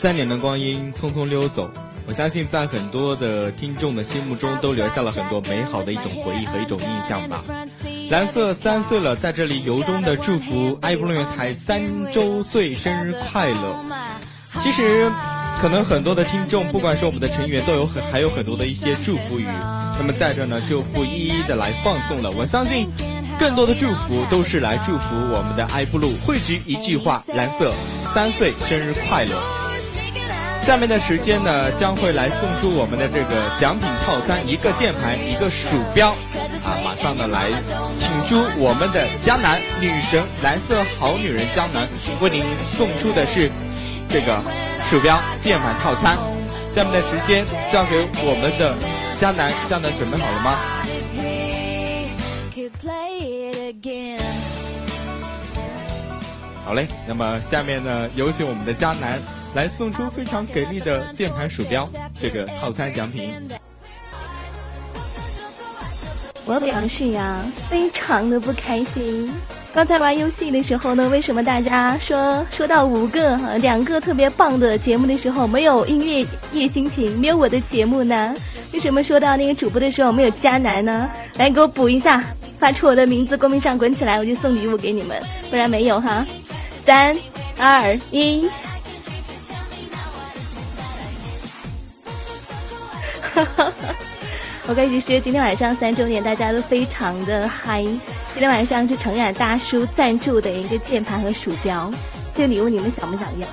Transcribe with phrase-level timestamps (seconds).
[0.00, 1.68] 三年的光阴匆匆溜走，
[2.06, 7.42] 我相信在很多的听众的心目中都留下了很多美好的一种回忆和一种印象吧。
[8.08, 13.76] 蓝色三岁了，在这里由衷的祝福爱布乐台三周岁生日快乐。
[14.62, 15.10] 其实，
[15.60, 19.48] 可能很多的听众，不管是我们的成员，都有很还有很多的一些祝福语，
[19.98, 22.30] 那么在这呢就不一一的来放送了。
[22.38, 22.88] 我相信，
[23.36, 27.72] 更多的祝福都是来祝福我们的艾布鲁，汇聚一句话：蓝色
[28.14, 29.57] 三岁生日快乐。
[30.68, 36.10] 下面的时间呢，将会来送出我们的这个奖品套餐，一个键盘，一个鼠标，
[36.62, 37.48] 啊，马上呢来
[37.98, 41.88] 请出我们的江南女神蓝色好女人江南，
[42.20, 42.44] 为您
[42.76, 43.50] 送出的是
[44.10, 44.42] 这个
[44.90, 46.18] 鼠标键盘套餐。
[46.76, 48.76] 下面的时间交给我们的
[49.18, 50.58] 江南，江南准备好了吗？
[56.62, 59.18] 好嘞，那么下面呢，有请我们的江南。
[59.54, 61.88] 来送出非常给力的键盘鼠标
[62.20, 63.32] 这个套餐奖品。
[66.44, 69.30] 我表示呀，非常的不开心。
[69.74, 78.34] 刚才玩游戏的时候呢，为什么大家说说到五个、两个特别棒的节目的时候，没有音乐夜心情，没有我的节目呢？
[78.72, 81.10] 为什么说到那个主播的时候没有迦南呢？
[81.36, 82.24] 来给我补一下，
[82.58, 85.22] 发出我的名字，公屏上滚起来，我就送礼物给你们。
[85.50, 86.24] 不然没有哈。
[86.86, 87.14] 三、
[87.58, 88.48] 二、一。
[94.66, 97.82] 我跟你说，今天晚上三周年，大家都非常的嗨。
[97.82, 101.90] 今天晚上是程冉大叔赞助的一个键盘和鼠标，
[102.34, 103.46] 这个礼物你们想不想要？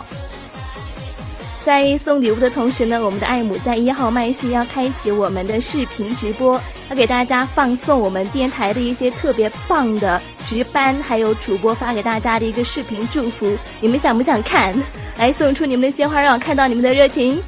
[1.63, 14.75] 在送礼物的同时呢，我们的爱姆在一号麦序要开启我们的视频直播，要给大家放送我们电台的一些特别棒的值班还有主播发给大家的一个视频祝福，你们想不想看？
[15.17, 17.41] 来送出你们的鲜花，让我看到你们的热情。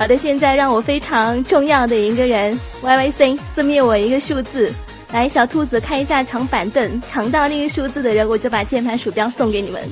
[0.00, 4.72] 好的，现在让我非常重要的一个人 Y Y C 私密我一个数字，
[5.12, 9.82] 来小兔子看一下长板凳，抢到那个数字的人，我就把键盘鼠标送给你们。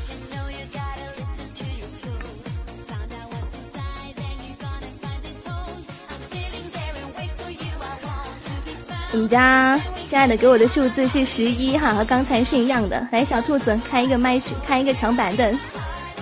[9.13, 13.07] 我们家亲爱的给我的数字是十一哈，和刚才是一样的。
[13.13, 15.59] 来，小兔子开一个麦开一个抢板凳，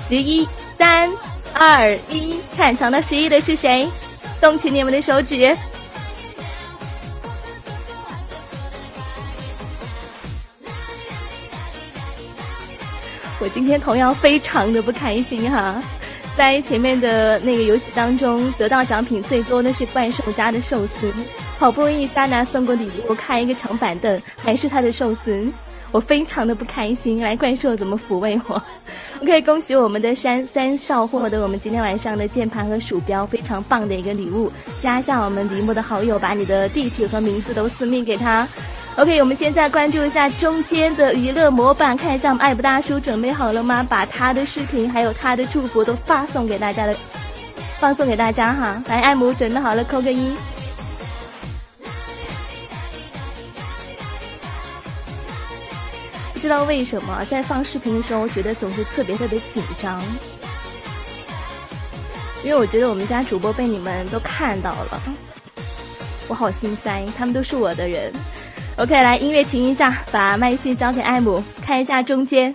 [0.08, 0.44] 十一
[0.76, 1.08] 三。
[1.58, 3.88] 二一，看抢到十一的是谁？
[4.40, 5.56] 动起你们的手指！
[13.40, 15.82] 我今天同样非常的不开心哈，
[16.36, 21.10] 在前面的那个游戏当中得到奖品最多的是怪兽家的寿司，
[21.56, 25.46] 好不容易丹娜送过礼物，开一个长板凳，还是他的寿司。
[25.92, 28.62] 我非常的不开心，来怪兽怎么抚慰我
[29.26, 34.52] ？OK，恭喜我们的山三少获得我们今天晚上的键盘和鼠标，非常棒的一个礼物。
[34.80, 38.46] 加一下我们黎木的好友，把你的地址和名字都私密给他。
[38.94, 43.84] OK，我们现在关注一下中间的娱乐模板，看一下我们爱不大叔准备好了吗？
[43.88, 46.94] 把他的视频还有他的祝福都发送给大家的，
[47.80, 48.80] 放送给大家哈。
[48.86, 50.36] 来，爱姆准备好了，扣个一。
[56.46, 60.00] 不知道为什么在放视频的时候，我觉得总是特别特别紧张，
[62.44, 65.02] 因为我觉得我们家主播被你们都看到了，
[66.28, 68.12] 我好心塞，他们都是我的人。
[68.76, 72.54] OK，来音乐停一下，把麦序交给艾姆，看一下中间。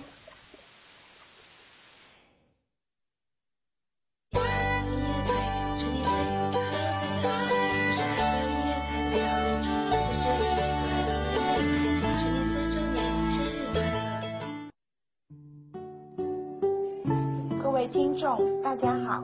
[18.72, 19.22] 大家好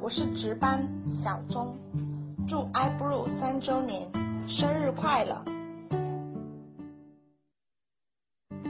[0.00, 1.78] 我是值班小钟，
[2.44, 4.10] 祝 iBlue 三周年
[4.48, 5.44] 生日快乐！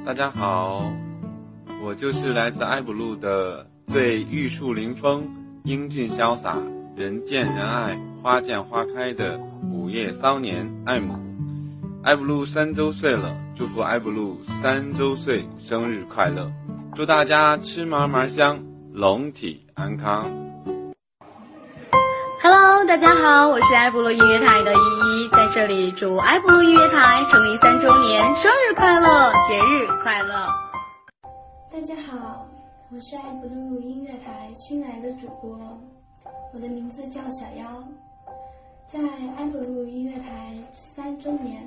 [0.05, 0.93] 大家好，
[1.83, 5.27] 我就是来自 iBlue 的最玉树临风、
[5.65, 6.59] 英俊潇洒、
[6.95, 9.41] 人见人爱、花见花开的
[9.73, 11.15] 午夜骚年艾姆。
[12.03, 16.53] iBlue 三周岁了，祝福 iBlue 三周岁生日快乐！
[16.95, 18.62] 祝大家吃嘛嘛香，
[18.93, 20.31] 龙体安康。
[22.41, 30.49] Hello，大家好，我是埃布鲁音乐台的依依，在这里祝埃布鲁音乐台成立三周年生日快乐，节日快乐。
[31.73, 32.47] 大家好，
[32.93, 35.59] 我是爱布鲁音乐台新来的主播，
[36.53, 37.67] 我的名字叫小妖。
[38.87, 39.00] 在
[39.37, 41.62] 爱布鲁音乐台三周年，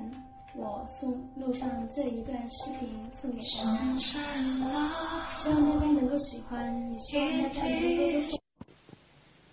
[0.60, 8.38] 我送录上这一段视频送给大家，希望大家能够喜欢，也希望大家能够。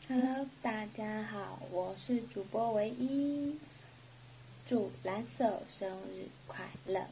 [0.08, 3.60] Hello，大家好，我是主播唯一，
[4.66, 7.06] 祝蓝色生日快乐。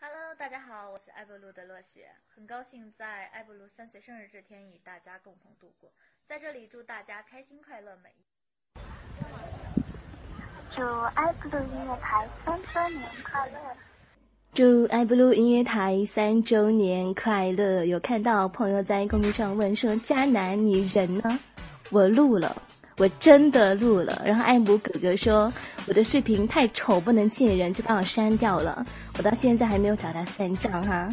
[0.00, 5.90] Hello，大家好，我是艾布鲁的落雪，很高兴在艾布鲁三岁生日这天与大家共同度过，
[6.24, 9.61] 在这里祝大家开心快乐每一。
[10.74, 10.82] 祝
[11.14, 13.58] 艾布鲁音乐台三周年快乐！
[14.54, 17.84] 祝艾布鲁音乐台三周年快乐！
[17.84, 21.38] 有看到朋友在公屏上问说：“佳楠，你人呢？”
[21.92, 22.56] 我录了，
[22.96, 24.22] 我真的录了。
[24.24, 25.52] 然后艾姆哥哥说
[25.86, 28.86] 我的视频太丑，不能见人，就把我删掉了。
[29.18, 31.06] 我到现在还没有找到三张哈。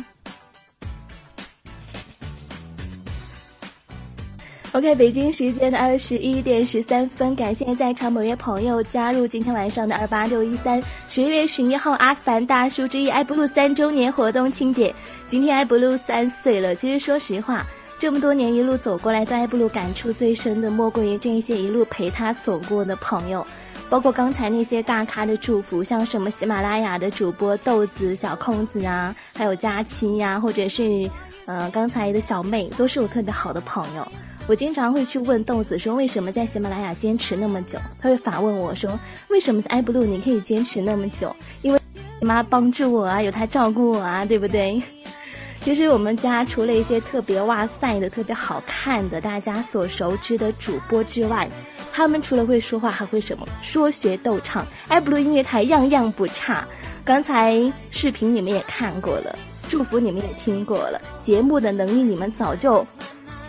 [4.72, 10.80] OK，北京时间的二十一点十三分，感谢在场某位朋友加入今天晚上的二八六一三
[11.10, 14.94] 十一月十一号阿凡大叔之一爱 blue 三周年活动庆典。
[15.28, 17.66] 今天 iBlue 三岁了，其实说实话，
[17.98, 23.44] 这么多年一路走过来，对 iBlue 感触最深的，莫过于这些一路陪他走过的朋友，
[23.90, 31.10] 包括刚才那些大咖的祝福，像什么喜马拉雅的主播豆子、小空子啊，还有佳期呀，或者是
[31.46, 34.08] 呃刚才的小妹，都是我特别好的朋友。
[34.50, 37.78] 我经常会去问豆子说，为什么在喜马拉雅坚持那么久？
[38.02, 39.00] 他会反问我说，
[39.30, 41.36] 为什么在 iBlue 你可以坚持那么久？
[41.62, 41.80] 因为
[42.20, 44.82] 你妈帮助我啊，有她照顾我啊，对不对？
[45.62, 51.48] 其实我们家除了一些特别哇塞的、特别好看的、大家所熟知的主播之外，
[51.94, 53.46] 他们除了会说话，还会什么？
[53.62, 54.66] 说学逗唱。
[54.90, 56.68] ，iBlue 音乐台样样不差。
[57.06, 59.38] 刚才视频你们也看过了，
[59.70, 62.84] 祝福你们也听过了，节目的能力你们早就。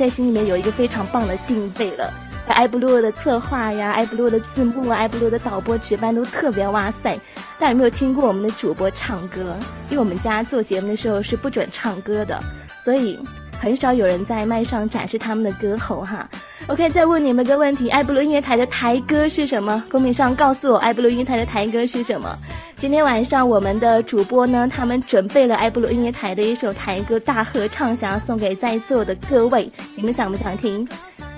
[0.01, 2.11] 在心里面有一个非常棒的定位了，
[2.49, 7.15] 艾布洛的策划呀，艾布洛的字幕啊，艾布洛的导播值班都特别哇塞。
[7.59, 9.55] 大家有没有听过我们的主播唱歌？
[9.91, 12.43] 因为我们家做节目的时候是不准唱歌的，
[12.83, 13.19] 所以
[13.61, 16.27] 很少有人在麦上展示他们的歌喉哈。
[16.69, 19.85] OK，再问你们个问题：艾布洛音乐台的台歌是什么？
[19.91, 22.35] 公屏上告诉我，艾布洛音乐台的台歌是什么？
[22.81, 30.89] 今天晚上我们的主播呢，他们准备了艾布鲁音乐台的一首台歌大合唱，想要送给在座的各位，你们想不想听？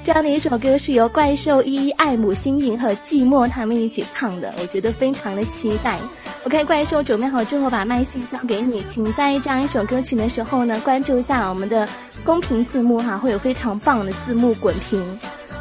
[0.05, 5.99] 这样的一首歌是由怪兽依依、爱姆、星影和寂寞他们一起唱的，我觉得非常的期待。
[6.45, 11.89] OK，怪兽准备好之后，把麦序交给你，请在这样一首歌曲的时候呢，关注一下我们的
[12.25, 15.05] 公屏字幕哈，会有非常棒的字幕滚屏。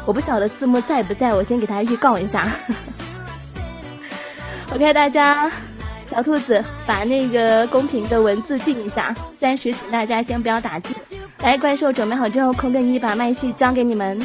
[0.06, 2.48] 我不晓得字幕在不在，我先给大家预告一下。
[4.72, 5.50] OK，大家。
[6.12, 10.94] 小兔子，把那个公屏的文字静一下，暂时请大家先不要打字。
[11.38, 14.20] 来，怪兽准备好之后，空更一把麦序交给你们。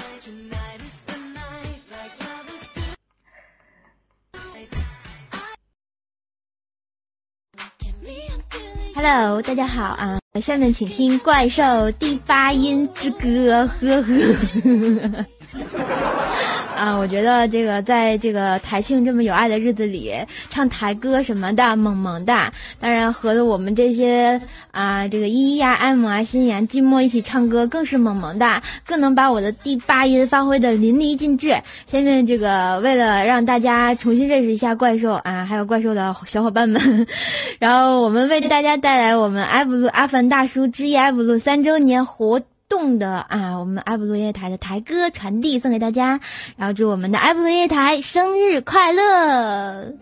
[8.94, 10.20] Hello，大家好啊！
[10.42, 15.26] 下面请听怪兽第八音之歌，呵呵。
[16.76, 20.14] 啊，我觉得这个在这个台庆这么有爱的日子里，
[20.50, 22.54] 唱台歌什么的，萌萌的。
[22.80, 24.40] 当然和我们这些
[24.72, 31.56] 啊，这个依依呀、艾姆啊、心妍、寂寞一起唱歌，更是萌萌的，更能把我的第八音发挥的淋漓尽致。
[31.88, 37.08] 下面这个为了让大家重新认识一下怪兽啊，还有怪兽的小伙伴们，
[37.58, 42.40] 然后我们为大家带来我们艾布鲁阿凡大叔之夜艾布鲁三周年活。
[42.70, 46.20] 动的啊，我们艾布落叶台的台歌传递送给大家，
[46.56, 49.94] 然后祝我们的艾布落叶台生日快乐！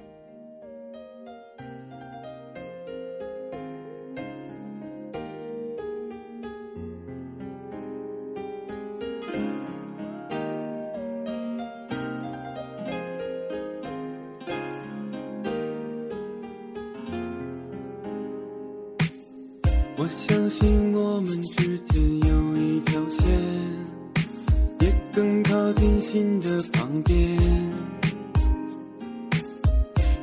[25.86, 27.38] 星星的旁边。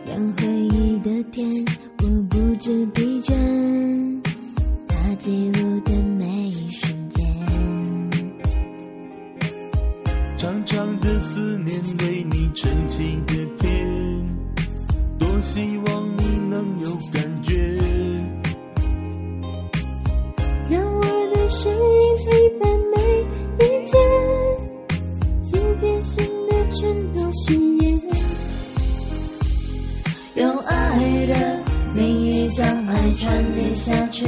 [0.05, 1.65] 让回忆的天，
[2.03, 3.33] 我不知疲倦，
[4.89, 7.25] 它记录的每一瞬间。
[10.37, 13.23] 长长的思念为你撑起
[33.83, 34.25] 下去，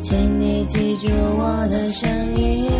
[0.00, 2.70] 请你记住我的声音。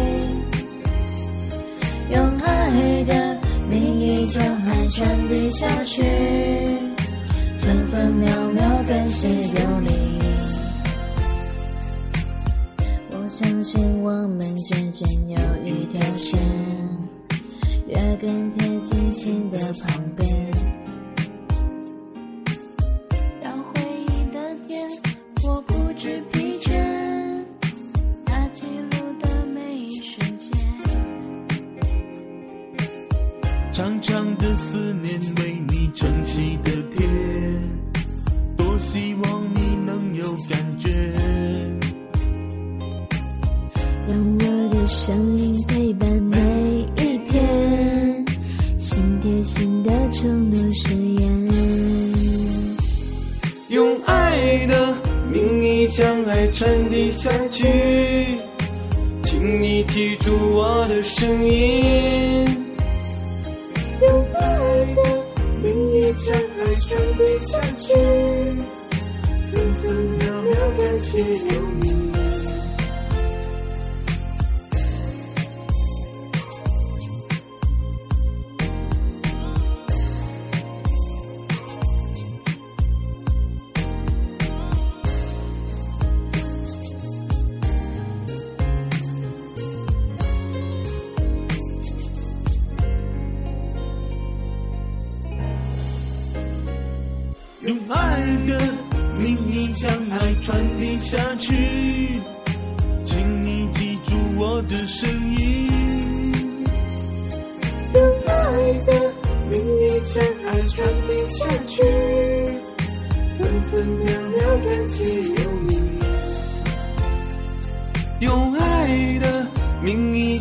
[2.12, 3.37] 用爱的
[3.68, 6.00] 名义将爱传递下去，
[7.59, 10.21] 分分秒秒感谢有你。
[13.11, 16.38] 我相信我们之间有一条线，
[17.88, 20.75] 月更贴近心的旁边。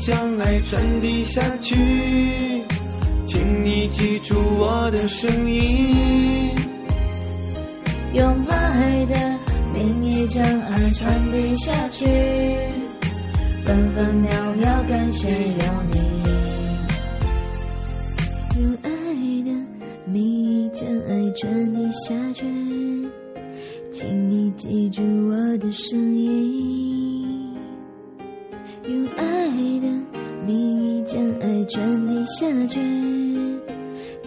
[0.05, 1.73] 将爱传递下去，
[3.27, 6.51] 请你记住我的声音。
[8.13, 9.15] 用爱的
[9.73, 12.05] 名义将爱传递下去，
[13.65, 15.97] 分分秒秒感谢有你。
[18.61, 18.89] 用爱
[19.43, 19.51] 的
[20.05, 22.45] 名义将爱传递下去，
[23.91, 27.25] 请你记住我的声音。
[28.87, 29.25] 用爱
[29.79, 29.87] 的
[30.45, 32.79] 名义将爱传递下去，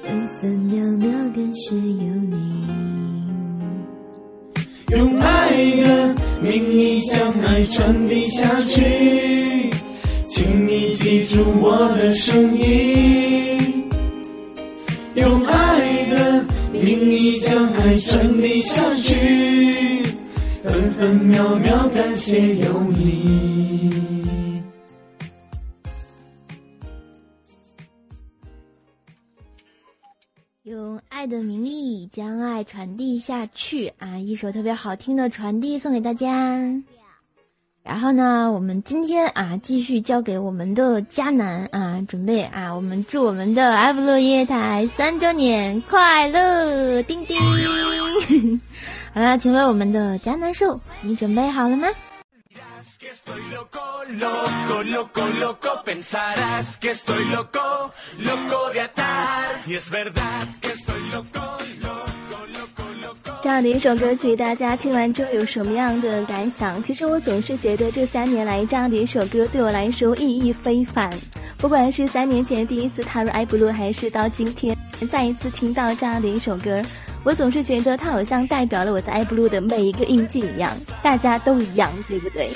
[0.02, 2.36] 分分秒秒感谢有你。
[4.90, 9.70] 用爱的名义将爱传递下去，
[10.26, 13.88] 请你记住我的声音。
[15.14, 20.02] 用爱的名义将爱传递下去，
[20.64, 23.47] 分分秒秒感谢有你。
[31.18, 34.18] 爱的名义将爱传递下去啊！
[34.18, 36.28] 一首特别好听的传递送给大家。
[37.82, 47.02] 然后呢，我们今天啊，继续交给我们的迦南啊，准备啊，我们祝我们的埃弗洛音乐台三周年快乐！
[47.02, 47.36] 叮叮。
[49.12, 51.88] 好了，请问我们的迦南兽，你准备好了吗？
[54.20, 59.60] Loco, loco, loco, pensarás que estoy loco, loco de atar.
[59.66, 61.40] Y es verdad que estoy loco,
[61.82, 63.42] loco, loco, loco.
[63.42, 66.82] 这样的一首歌曲，大家听完之后有什么样的感想？
[66.82, 71.10] 其实我总是觉得这三年来，这样的一首歌对我来说意义非凡。
[71.58, 74.76] 不管是三年前第一次踏入 iBlue，，还是到今天
[75.10, 76.82] 再一次听到这样的一首歌，
[77.24, 80.76] 我总是觉得它好像代表了我在 iBlue 的每一个印记一样。
[81.02, 82.50] 大家都一样，对不对？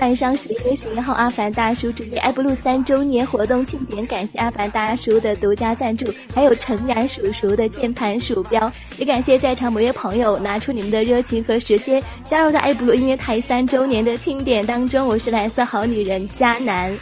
[0.00, 15.04] 晚上十一月十一号，阿凡大叔准备埃布鲁三周年活动庆典，感谢阿凡大叔的独家赞助，还有诚然叔叔的键盘鼠标，也感谢在场每位朋友拿出你们的热情和时间，加入到埃布鲁音乐台三周年的庆典当中。
[15.04, 16.96] 我是蓝色好女人佳楠。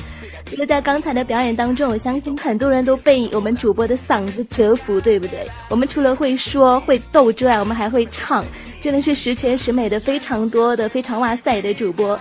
[0.46, 5.46] 觉得在刚才的表演当中，我相信很多人都被我们主播的嗓子折服，对不对？
[5.68, 8.42] 我们除了会说会逗之外，我们还会唱，
[8.82, 12.18] 真的是十全十美的非常多的非常哇塞的主播。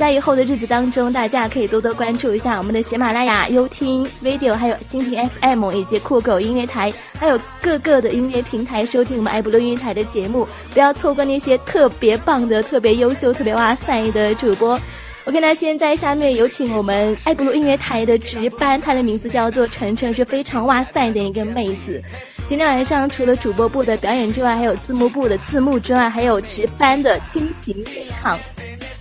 [0.00, 14.80] 在以后的日子当中，大家可以多多关注一下我们的喜马拉雅、优听 Radio，还有蜻蜓 FM 以及酷狗音乐台，还有各个的音乐平台收听我们爱布鲁音乐台的节目，不要错过那些特别棒的、特别优秀、特别哇塞的主播。
[15.26, 22.02] OK，那现在下面有请我们爱布鲁音乐台的值班，她的名字叫做晨晨，是非常哇塞的一个妹子。
[22.46, 28.38] 今天晚上除了主播部的表演之外，还有字幕部的字幕之外，还有值班的亲情演唱。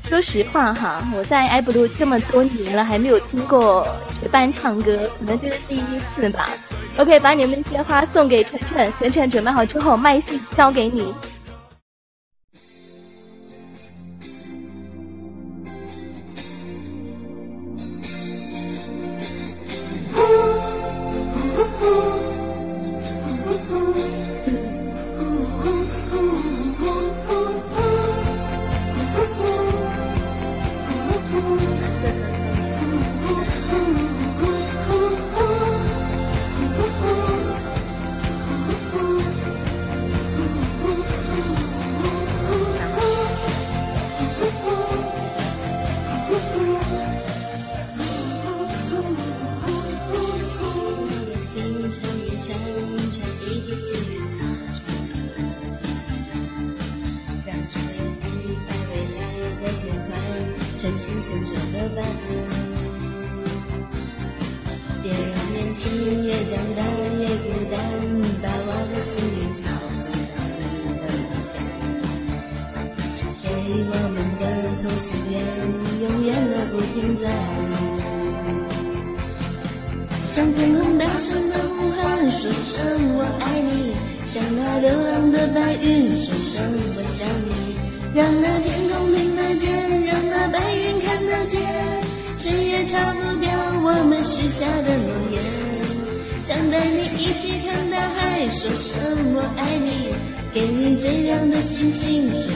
[0.09, 3.87] 说实话哈，我在艾布鲁这么多年了，还没有听过
[4.19, 5.83] 值班唱歌，可能就是第一
[6.15, 6.49] 次吧。
[6.97, 11.13] OK，把你们的鲜花送给晨晨，晨晨准备好之后，麦序交给你。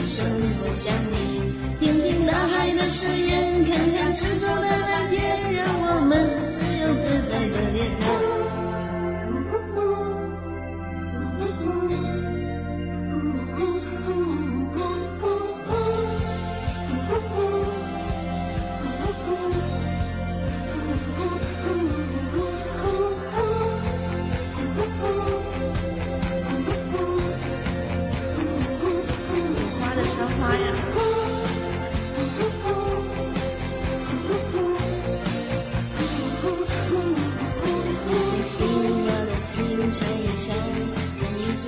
[0.04, 0.24] 星，说声
[0.60, 1.14] 我想你。
[1.80, 4.68] 听听大海的誓言，看看执着的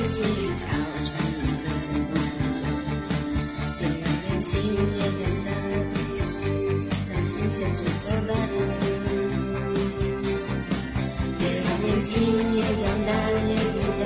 [0.09, 0.69] 幸运草
[1.05, 1.11] 穿
[1.43, 1.67] 你的
[1.99, 2.39] 梦想。
[3.79, 4.49] 别让年轻
[4.95, 5.49] 越长大，
[7.11, 8.31] 让青春做个伴。
[11.39, 12.13] 别让年轻
[12.55, 14.05] 越长大越孤单，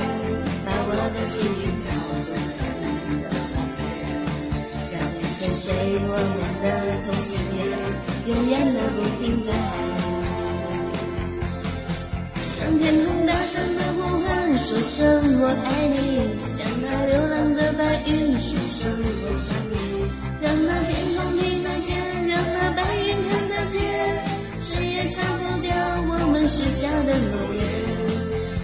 [0.65, 1.85] 把我的幸运草
[2.25, 3.55] 种在你的怀。
[4.91, 5.63] 让年轻随
[6.09, 6.67] 我们的
[7.05, 7.61] 同心圆，
[8.27, 9.47] 永远的不停转。
[12.43, 14.01] 向天空大声的呼，
[14.71, 15.03] 说声
[15.43, 19.75] 我爱你；向那流浪的白云说声我想你。
[20.41, 23.83] 让那天空听得见，让那白云看得见，
[24.61, 25.75] 谁也擦不掉
[26.07, 27.61] 我们许下的诺言。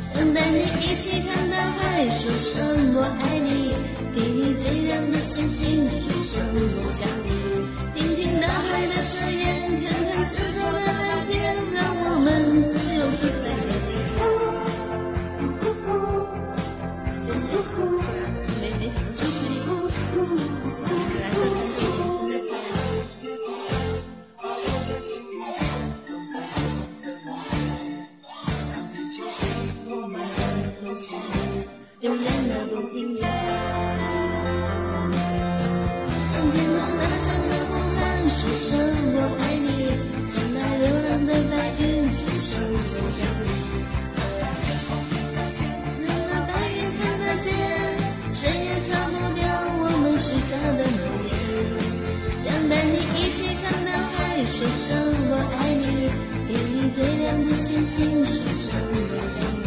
[0.06, 2.54] 想带你一起看大海，说声
[2.94, 3.74] 我爱你；
[4.14, 7.34] 给你最亮的星星，说声我想你。
[7.98, 11.34] 听听大海的誓言，看看执着的蓝天，
[11.74, 13.45] 让我们自由自在
[32.96, 33.28] 的不停站。
[36.16, 38.68] 向天空大声的呼喊，说声
[39.12, 39.68] 我爱你；
[40.24, 41.84] 向那流浪的白云
[42.16, 43.48] 说声我想你。
[46.06, 47.46] 让那白云看得见，
[48.32, 49.44] 谁也擦不掉
[49.78, 51.32] 我们许下的诺言。
[52.38, 54.86] 想带你一起看大海，说声
[55.28, 55.84] 我爱你；
[56.48, 59.64] 给你最亮的星星，说声我想你。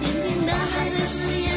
[0.00, 1.53] 听听大海的誓言，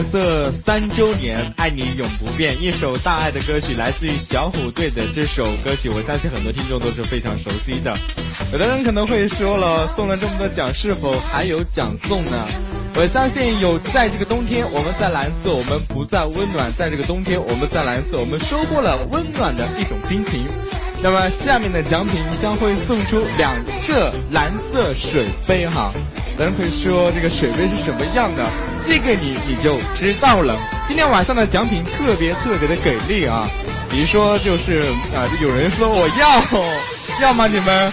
[0.00, 7.94] 蓝色三周年，爱你永不变，一首大爱的歌曲，来自于小虎队的这首歌曲，我相信很多听众都是非常熟悉的。
[8.50, 12.48] 有的人可能会说了，送了这么多奖，是否还有奖送呢？
[12.94, 20.46] 我相信有，在这个冬天，我们在蓝色，我们不再温暖；在这个冬天，我们在蓝色，我们收获了温暖的一种心情。
[21.02, 23.54] 那么下面的奖品将会送出两
[23.86, 25.92] 个蓝色水杯哈。
[26.38, 28.48] 有人会说这个水杯是什么样的？
[28.86, 30.56] 这个你你就知道了。
[30.88, 33.48] 今天晚上的奖品特别特别的给力啊！
[33.90, 34.80] 比如说就是
[35.14, 36.42] 啊，有人说我要，
[37.22, 37.92] 要吗你们？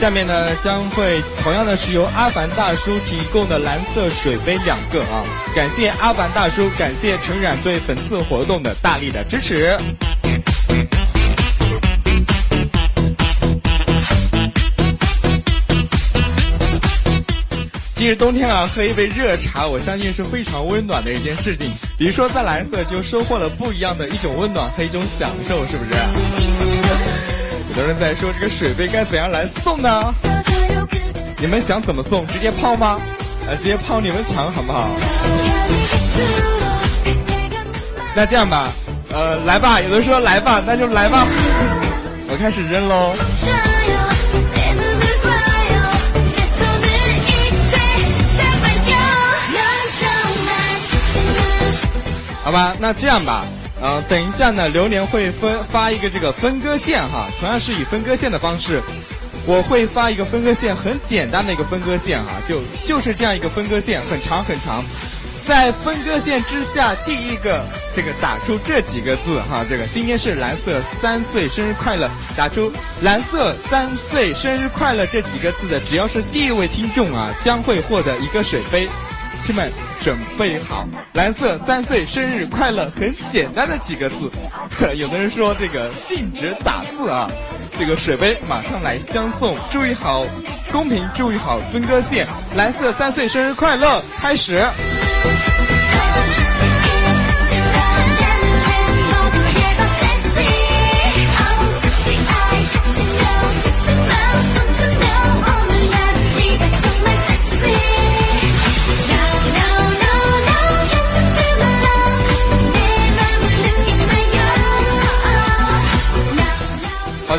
[0.00, 5.22] 下面呢将会同样的是由阿凡大叔提供的蓝色水杯两个啊，
[5.54, 9.78] 感谢阿凡大叔，感谢陈冉对本次活动的大力的支持。
[17.94, 21.70] 其实冬天啊，喝一杯热茶，我相信是非常温暖的一件事情。
[21.98, 25.90] 比如说在蓝色就收获了不一样的一种温暖和一种享受，是不是？
[27.70, 30.12] 有的人在说这个水杯该怎样来送呢？
[31.38, 32.26] 你们想怎么送？
[32.26, 33.00] 直接泡吗？
[33.46, 34.88] 呃，直接泡你们抢好不好？
[38.14, 38.68] 那这样吧，
[39.12, 41.24] 呃，来吧，有的说来吧，那就来吧，
[42.28, 43.14] 我开始扔喽。
[52.42, 53.44] 好吧，那这样吧，
[53.82, 58.82] 嗯，等一下呢，榴莲会分发一个这个分割线哈，同样是以分割线的方式，
[59.46, 64.84] 我会发一个分割线，很简单的一个分割线哈，就就是这样一个分割线，很长很长，
[65.48, 67.64] 在分割线之下，第一个
[67.96, 78.86] 这个打出这几个字哈，这个今天是蓝色三岁生日快乐，打出蓝色三岁生日快乐这几个字的，只要是第一位听众啊，将会获得一个水杯。
[79.44, 79.70] 亲们
[80.02, 84.30] 准备好，蓝色三岁生日快乐，很简单的几个字。
[84.94, 87.28] 有的人说这个禁止打字啊，
[87.78, 90.26] 这个水杯马上来相送，注意好
[90.70, 92.26] 公平，注意好分割线。
[92.54, 94.64] 蓝色三岁生日快乐，开始。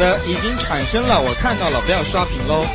[0.02, 2.66] 的，已经产生了，我看到了，不要刷屏喽。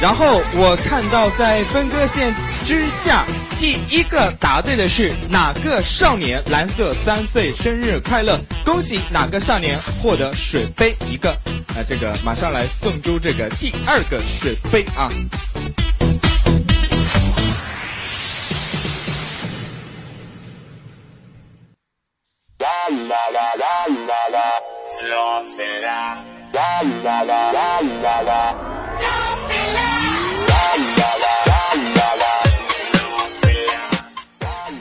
[0.00, 3.26] 然后我看到在分割线之下，
[3.60, 6.42] 第一个答对的是哪个少年？
[6.50, 11.36] 蓝色三岁生日快乐，恭喜哪个少年获得水杯一个？
[11.76, 15.12] 那这个马上来送出这个第二个水杯啊！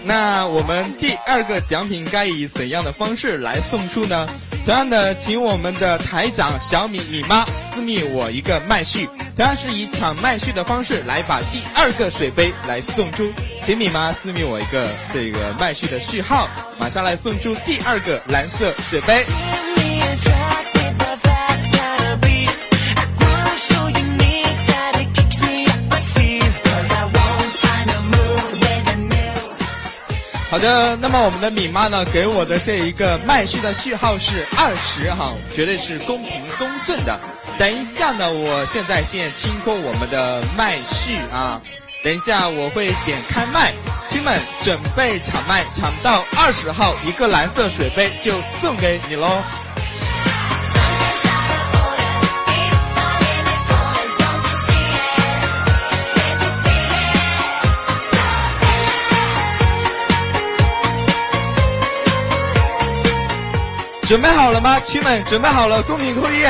[0.03, 4.27] 那我们第二个奖品该以怎样的方式来送出呢？
[4.65, 13.31] 同样的，请我们的台长小米米妈私密我一个麦序，同样是以抢麦序的方式来把第二个水杯来送出。
[13.65, 16.47] 请米妈私密我一个这个麦序的序号，
[16.79, 19.25] 马上来送出第二个蓝色水杯。
[30.49, 37.19] 好的，那么我们的米妈呢，给我的这一个麦序的序号是二十哈，绝对是公平公正的。
[37.59, 41.61] 等一下呢，我现在先清空我们的麦序啊，
[42.03, 43.71] 等一下我会点开麦，
[44.07, 49.29] 亲们准备抢麦，抢到二十号一个蓝色水杯就送给你喽。
[64.09, 65.23] 准备好了吗，亲们？
[65.25, 66.43] 准备好了，公屏扣一。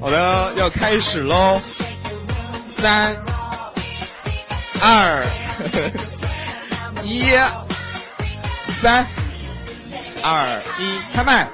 [0.00, 1.60] 好的，要开始喽！
[2.78, 3.14] 三、
[4.80, 5.22] 二、
[7.02, 7.26] 一、
[8.80, 9.06] 三、
[10.22, 11.46] 二、一，开麦！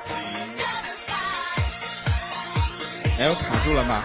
[3.18, 4.00] 哎，我卡住了吗？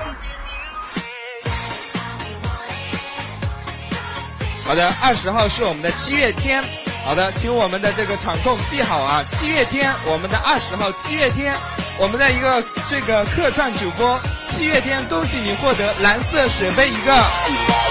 [4.66, 6.64] 好的，二十号是我们的七月天。
[7.06, 11.54] 好的，请我们的这个场控记好啊，七月天，我们的二十号七月天，
[12.00, 14.20] 我们的一个这个客串主播，
[14.52, 17.85] 七月天，恭喜你获得蓝色水杯一个。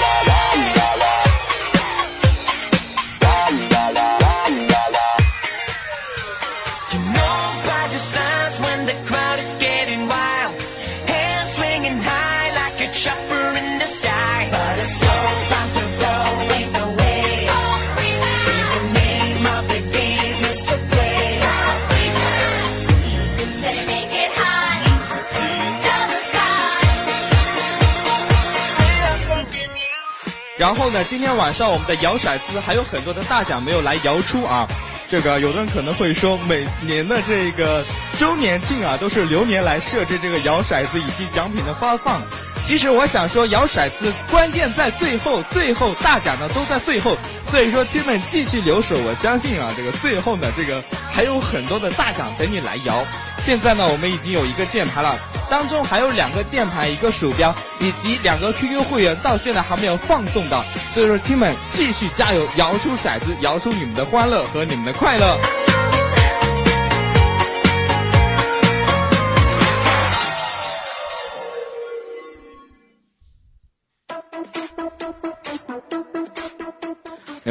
[30.56, 34.68] 然后呢，今天晚上我们的摇骰子还有很多的大奖没有来摇出啊！
[35.10, 37.84] 这个有的人可能会说，每年的这个
[38.18, 42.22] 周年庆啊，都是流年来设置这个摇骰子以及奖品的发放。
[42.64, 47.16] 其实我想说，摇骰子关键在最后，最后大奖呢都在最后。
[47.54, 53.06] 所以说，亲们继续留守，我相信啊，这个最后呢，这个还有很多的大奖等你来摇。
[53.46, 55.16] 现在呢，我们已经有一个键盘了，
[55.48, 60.64] 当中还有两个键盘、一个鼠标以及两个 QQ 会员，到现在还没有放送到。
[60.92, 65.38] 所以说，亲们继续加油，摇出骰子，摇出你们的欢乐和你们的快乐。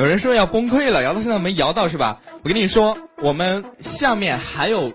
[0.04, 2.20] 有人说要崩溃了，摇到现在没摇到是吧？
[2.44, 4.92] 我跟你说，我们下面还有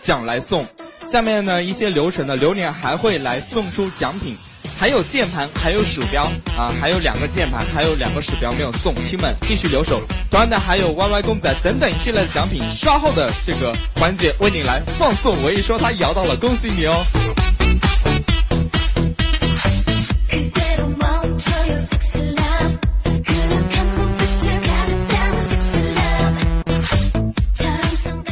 [0.00, 0.64] 奖来送，
[1.10, 4.36] 下面呢一些流程的流年还会来送出奖品，
[4.78, 10.00] 还有键盘，还有鼠标啊，还有两个键盘，还有两个鼠标没有送，亲们继续留守。
[10.30, 15.42] 同样的还有 YY 公仔等等一系列的奖品，稍后的这个环节为你来放送。
[15.42, 16.94] 我一说他摇到了，恭喜你哦！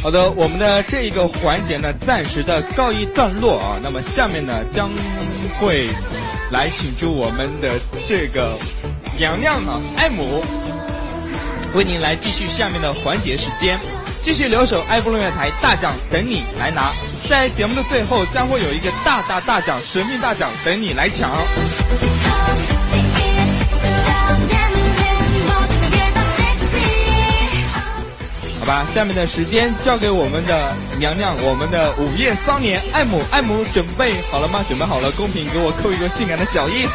[0.05, 3.79] 好的，我们的这一个环节呢，暂时的告一段落啊。
[3.81, 4.87] 那么下面呢，将
[5.59, 5.87] 会
[6.51, 7.71] 来请出我们的
[8.07, 8.55] 这个
[9.17, 10.43] 娘娘啊，艾姆，
[11.73, 13.79] 为您来继续下面的环节时间，
[14.21, 16.93] 继续留守爱布乐乐台大奖等你来拿。
[17.27, 21.31] 在节目的最后，将会有一个大大大奖，神秘大奖等你来抢。
[28.65, 34.65] 把，下面的时间交给我们的娘娘，我们的午夜桑年艾姆，艾姆准备好了吗？
[34.67, 36.85] 准备好了，公屏给我扣一个性感的小一。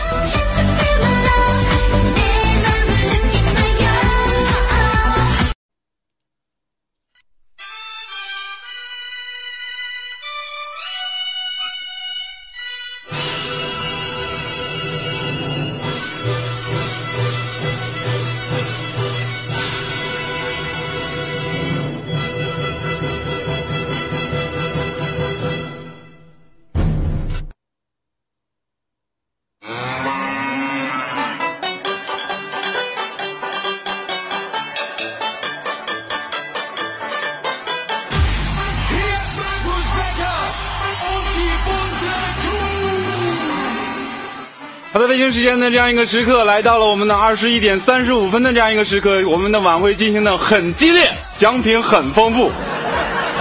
[45.00, 52.50] 的，北京时间的这样一个时刻，来到了我们的二十一点三十五分的这样一个时刻，我们的晚会进行的很激烈，奖品很丰富，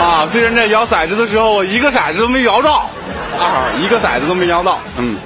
[0.01, 2.89] 啊，虽然在摇骰子的时候，我一个骰子都没摇到，
[3.37, 5.17] 啊，一个骰子都没摇到，嗯，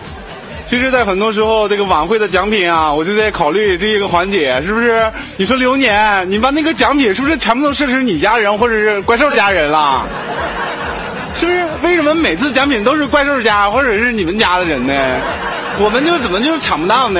[0.67, 5.11] 其实，在很多时候，这个晚会的奖品啊，我就在考虑这一个环节，是不是？
[5.37, 10.07] 你说流年，你把那个奖品是不是全部都设置你家人或者是怪兽家人了？
[11.39, 11.65] 是不是？
[11.83, 14.93] 为什么每次奖品都是怪兽家或者是你们家的人呢？
[15.79, 17.19] 我们就怎么就抢不到呢？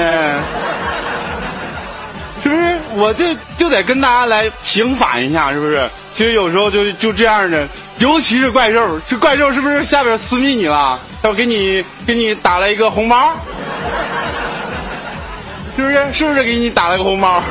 [2.43, 2.79] 是不是？
[2.95, 5.89] 我这就得跟大家来平反一下，是不是？
[6.13, 10.99] 其实有时候就就这样的，尤其是怪兽，这怪兽是不是下边私密你了？
[11.23, 13.31] 要给你给你打了一个红包，
[15.75, 16.13] 是不是？
[16.13, 17.41] 是不是给你打了个红包？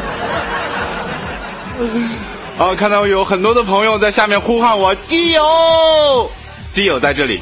[2.58, 6.30] 啊，看到有很多的朋友在下面呼唤我基友，
[6.72, 7.40] 基友在这里。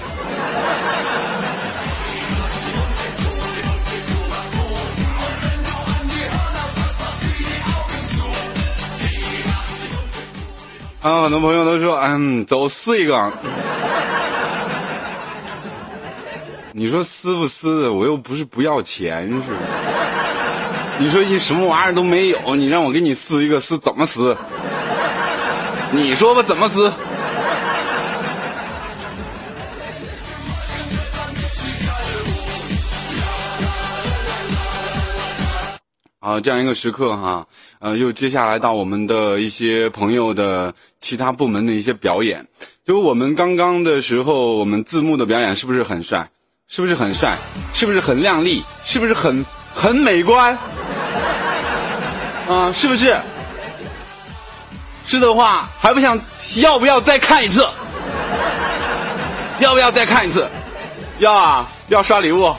[11.02, 13.32] 啊，很多朋友都说，嗯，走四一个。
[16.72, 17.88] 你说撕不撕？
[17.88, 19.46] 我又不是不要钱，是吧？
[20.98, 24.36] 你说你什么玩意儿都没有，你让我给你撕一个，撕怎么撕？
[25.90, 26.92] 你说吧，怎么撕？
[36.20, 37.46] 啊，这样一个时刻哈，
[37.80, 42.46] 呃，又接下来到我们的一些朋友的其他部门的一些表演。
[42.84, 46.28] 就我们刚刚的时候，我们字幕的表演是不是很帅？
[46.68, 47.38] 是不是很帅？
[47.72, 48.62] 是不是很靓丽？
[48.84, 50.58] 是不是很很美观？
[52.46, 53.16] 啊，是不是？
[55.06, 56.20] 是的话，还不想
[56.56, 57.66] 要不要再看一次？
[59.58, 60.46] 要不要再看一次？
[61.18, 62.54] 要啊，要刷礼物。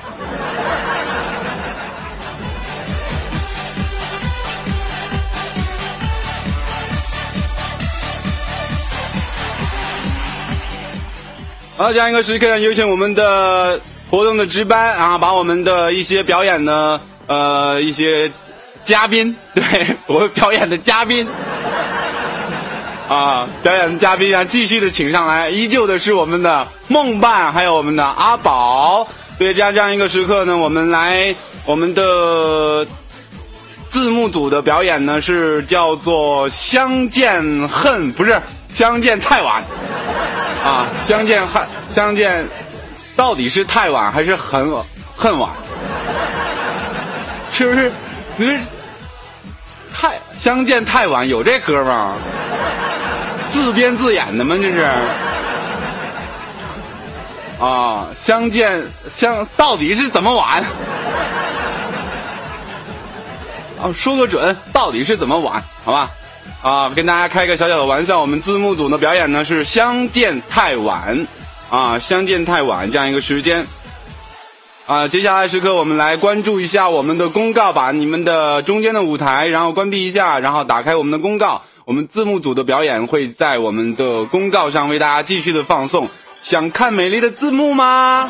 [11.82, 18.32] 好，这样一个时刻，有请我们的活动的值班啊，把我们的一些表演的呃一些
[18.86, 19.64] 嘉宾， 对
[20.06, 21.28] 我们表演的嘉宾
[23.10, 29.08] 啊，表演的嘉宾啊，继续的请上来，依旧的是我们的梦伴，还有我们的阿宝。
[29.40, 31.34] 对，这样这样一个时刻呢，我们来
[31.66, 32.86] 我们的
[33.90, 38.40] 字幕组的表演呢是叫做“相见恨”，不是
[38.72, 39.64] “相见太晚”
[40.64, 42.48] 啊，“相见恨”相见，
[43.16, 44.72] 到底是太晚还是很
[45.18, 45.50] 恨晚？
[47.52, 47.92] 是不是？
[48.38, 48.60] 你是
[49.94, 52.14] 太相见太晚有这歌吗？
[53.52, 54.56] 自编自演的吗？
[54.60, 54.88] 这是
[57.60, 58.82] 啊，相见
[59.14, 60.64] 相到底是怎么晚？
[63.82, 65.62] 啊，说个准，到底是怎么晚？
[65.84, 66.10] 好吧，
[66.62, 71.28] 啊，跟大家开个小小的玩笑，我们字幕组的表演呢是相见太晚，
[71.70, 73.66] 啊，相见太晚这样一个时间。
[74.86, 81.62] 啊，接下来时刻我们来关注一下我们的公告把，你们的中间的舞台，然后关闭一下，然后打开我们的公告。
[81.86, 86.10] 我们字幕组的表演会在我们的公告上为大家继续的放送。
[86.42, 88.30] 想看美丽的字幕吗？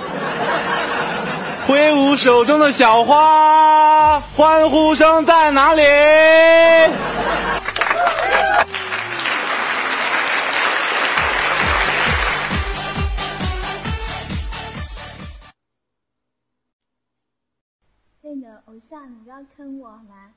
[1.68, 5.84] 挥舞手中的小花，欢呼声在哪里？
[18.24, 20.34] 嘿 的偶像，你不要坑我好吗？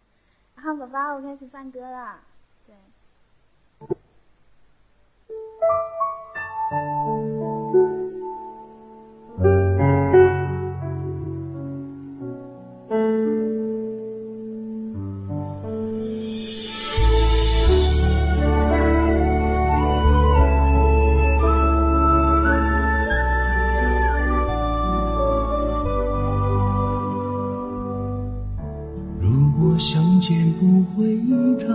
[0.56, 2.20] 然后宝宝，我开始放歌了。
[2.66, 2.74] 对
[30.96, 31.66] 回忆太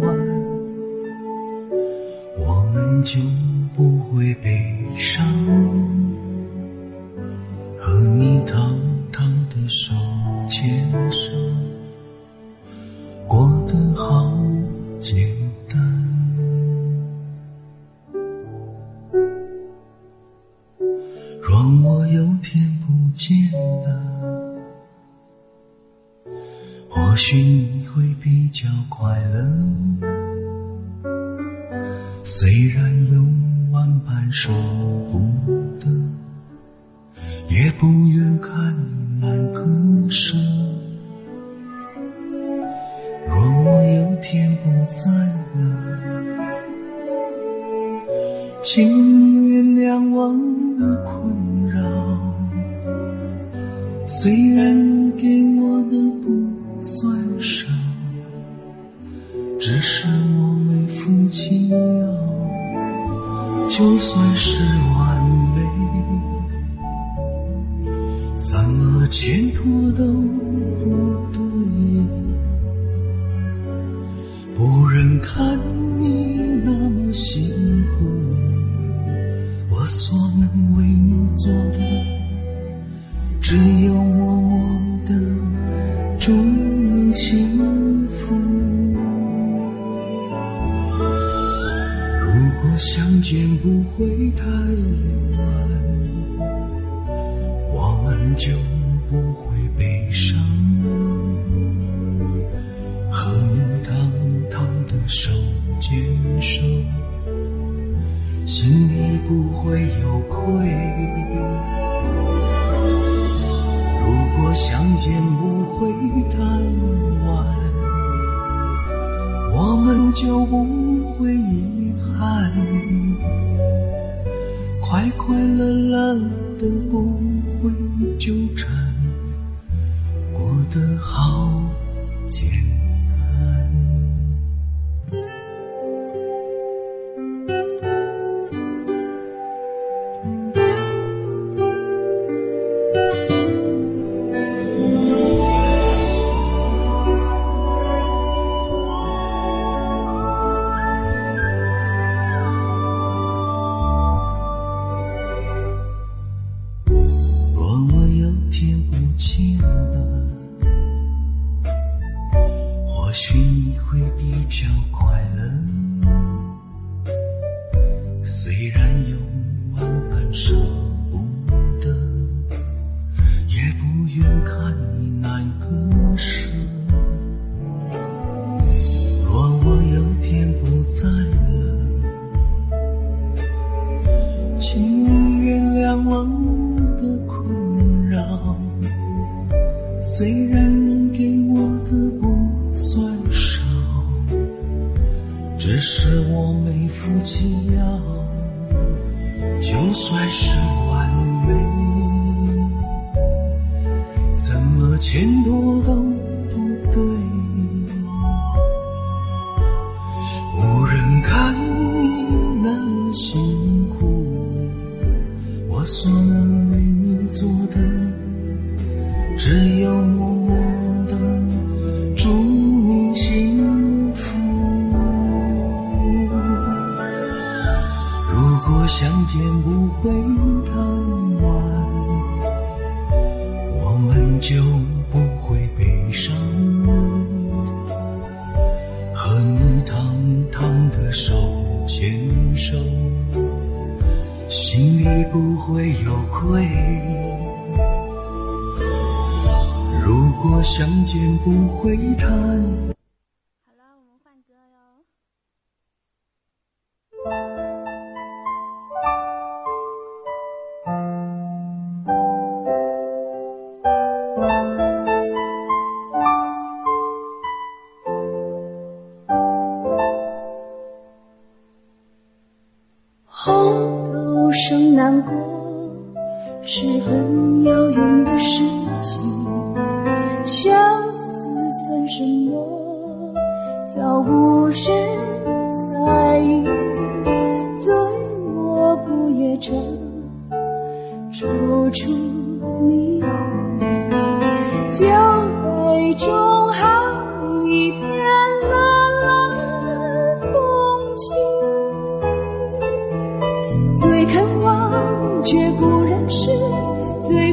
[0.00, 0.16] 晚，
[2.38, 3.18] 我们就
[3.74, 5.26] 不会悲伤。
[7.76, 8.78] 和你堂
[9.10, 9.92] 堂的手
[10.46, 11.32] 牵手，
[13.26, 14.32] 过得好
[15.00, 15.28] 简
[15.68, 15.82] 单。
[21.42, 23.36] 若我有天不见
[23.82, 24.41] 了，
[26.94, 29.48] 或许你会比较快乐。
[32.22, 33.24] 虽然有
[33.72, 34.52] 万般舍
[35.10, 35.18] 不
[35.80, 35.88] 得，
[37.48, 39.64] 也不愿看你难割
[40.10, 40.36] 舍。
[43.26, 45.10] 若我有天不在
[45.56, 45.62] 了，
[48.62, 50.28] 请你原谅我
[50.78, 51.10] 的困
[51.68, 51.80] 扰。
[54.04, 55.01] 虽然你
[59.82, 61.76] 是我没福气要。
[63.68, 65.01] 就算是我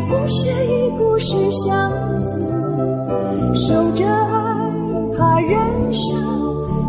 [0.07, 2.39] 不屑一顾是相思。
[3.53, 4.71] 守着爱，
[5.17, 6.15] 怕人笑，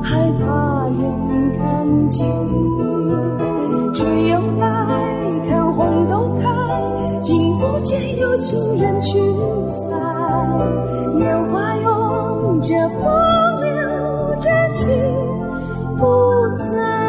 [0.03, 2.27] 害怕人看清。
[3.93, 4.67] 只有来
[5.49, 6.49] 看红豆开，
[7.23, 9.19] 竟不见有情人去
[9.89, 9.97] 采。
[11.19, 14.87] 烟花拥着风流真情
[15.99, 17.00] 不在。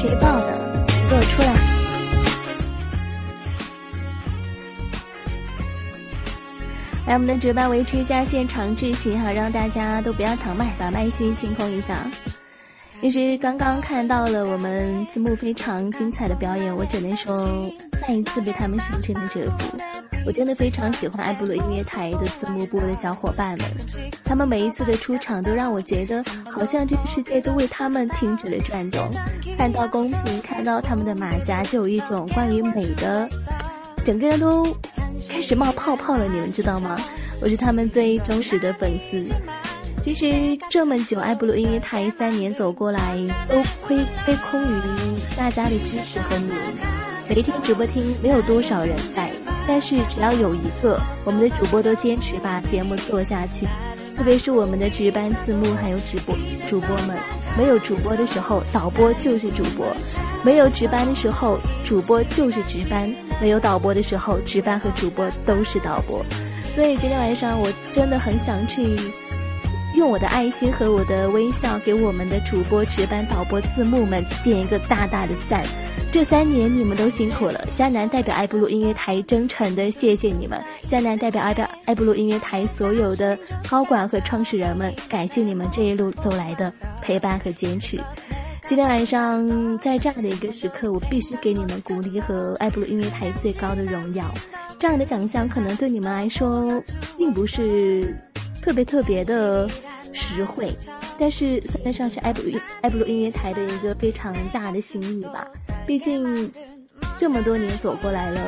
[0.00, 0.86] 谁报的？
[1.10, 1.52] 给我出来！
[7.08, 12.08] 来，我们的值班维持一下现场秩序哈，让大家都不要抢麦，把麦序清空一下。
[13.00, 17.68] 其实刚刚看到了我们字幕非常精彩的表演，我只能说
[18.00, 19.78] 再一次被他们深深的折服。
[20.26, 23.66] 我真的非常喜欢爱布鲁音乐台的字幕部的小伙伴们，
[24.24, 29.08] 他们每一次的出场都让我觉得好像这个世界都为他们停止了转动。
[29.56, 33.28] 看到公屏，看到他们的马甲，就有一种关于美的，
[34.04, 34.64] 整个人都
[35.30, 36.98] 开始冒泡泡了，你们知道吗？
[37.40, 39.32] 我是他们最忠实的粉丝。
[40.04, 43.16] 其实这么久，爱布鲁音乐台三年走过来，
[43.48, 43.56] 都
[43.86, 44.80] 亏亏空于
[45.36, 46.58] 大家的支持和努力。
[47.28, 49.30] 每天直播厅没有多少人在，
[49.68, 53.66] 但是只要有一个，我们的主播都坚持把节目做下去。
[54.16, 56.34] 特别是我们的值班字幕还有直播
[56.68, 57.16] 主播们，
[57.56, 59.86] 没有主播的时候，导播就是主播；
[60.42, 63.08] 没有值班的时候，主播就是值班；
[63.40, 66.24] 没有导播的时候，值班和主播都是导播。
[66.74, 68.96] 所以今天晚上我真的很想去。
[69.94, 75.62] 用我的爱心和我的微笑，给我们的主播、值班、导播、字幕们点一个大大的赞。
[76.10, 80.58] 这三年你们都辛苦了，江南代表爱布鲁音乐台真诚的谢谢你们。
[80.88, 83.38] 江南代表爱表爱布鲁音乐台所有的
[83.68, 88.00] 高管和创始人们，感谢你们这一路走来的陪伴和坚持。
[88.66, 94.24] 今天晚上在这样的一个时刻，我必须给你们鼓励和爱布鲁音乐台最高的荣耀。
[94.78, 96.82] 这样的奖项可能对你们来说，
[97.18, 98.16] 并不是。
[98.60, 99.66] 特别特别的
[100.12, 100.72] 实惠，
[101.18, 105.46] 但是算得上是艾布鲁爱布鲁音乐台的一个非常大的心意吧。
[105.86, 106.50] 毕竟
[107.16, 108.40] 这么多年走过来了，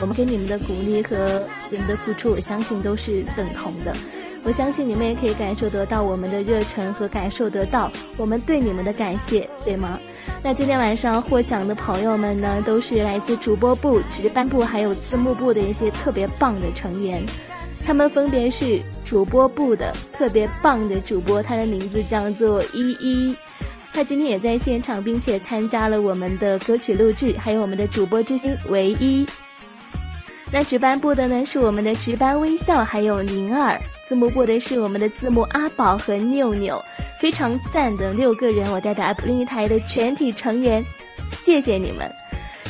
[0.00, 3.94] 我们给你们的鼓励和你们的付出，我相信都是等同的。
[4.42, 10.00] 我相信你们也可以感受得到我们的热忱和感受得到我们对你们的感谢，对吗？
[10.42, 17.22] 那今天晚上获奖的朋友们呢，都是来自主播部、值班部还有字幕部的一些特别棒的成员。
[17.84, 18.80] 他们分别是
[19.10, 23.34] 主播部的特别棒的主播，他的名字叫做依依，
[23.92, 29.26] 他今天也在现场，并且参加了我们的歌曲录制，还有我们的主播之星唯一。
[30.52, 33.80] 那值班部的呢是我们的值班微笑，还有宁儿。
[34.08, 36.80] 字幕部的是我们的字幕阿宝和妞妞，
[37.20, 40.84] 非常赞的六个人，我代表 App 另一台的全体成员，
[41.32, 42.08] 谢谢你们。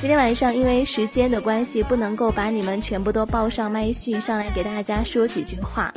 [0.01, 5.93] 今天晚上因为时间的关系，不能够把你们全部都报上麦序上来给大家说几句话。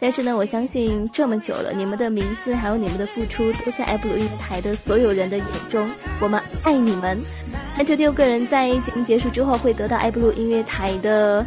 [0.00, 5.88] 但是呢，我相信这么久了，你们的名字还有你们的付出，都在艾布鲁音乐台的所有人的眼中。
[6.20, 7.18] 我们爱你们。
[7.76, 11.44] 那这六个人在节目结束之后，会得到艾布鲁音乐台的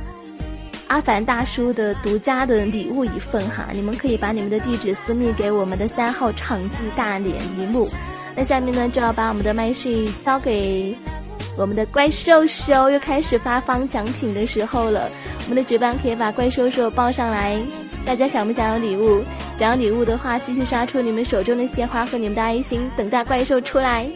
[0.88, 3.68] 阿凡大叔的独家的礼物一份哈。
[3.72, 7.90] 你们可以把你们的地址私密给我们的三号场记大脸一幕。
[8.36, 10.96] 那下面呢，就要把我们的麦序交给。
[11.58, 15.10] 我们的怪兽兽又开始发放奖品的时候了，
[15.44, 17.60] 我们的值班可以把怪兽兽报上来。
[18.06, 19.24] 大家想不想要礼物？
[19.58, 24.10] 想要礼物的话，继续刷出你们手中的鲜花和你们的爱心，等待怪兽出来。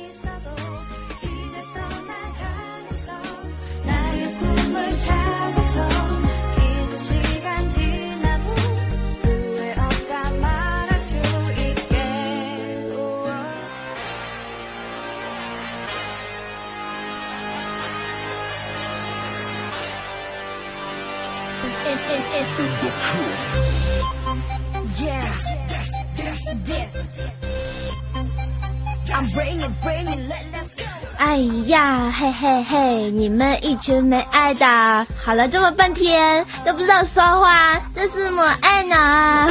[31.17, 31.37] 哎
[31.67, 33.09] 呀，嘿嘿嘿！
[33.11, 39.49] 你们一群没爱的，好了这么半天都不知道说话，这是母爱呢？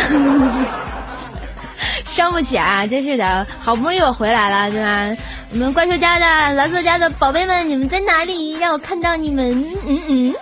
[2.04, 2.86] 伤不起啊！
[2.86, 5.22] 真是的，好不容易我回来了，对吧？
[5.52, 8.58] 我们怪兽家的、蓝色家的宝贝们，你们在哪里？
[8.58, 9.50] 让我看到你们！
[9.86, 10.34] 嗯嗯。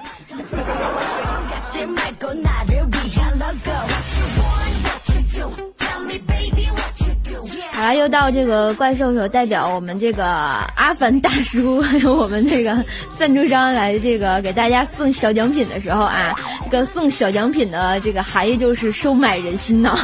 [7.82, 12.76] 好了，又到这个怪兽手代表我们这个阿凡大叔，还有我们这个
[13.16, 16.32] 赞助商来这个给大家送小奖品的时候啊，
[16.70, 19.98] 这个送小奖品的这个含义就是收买人心呐。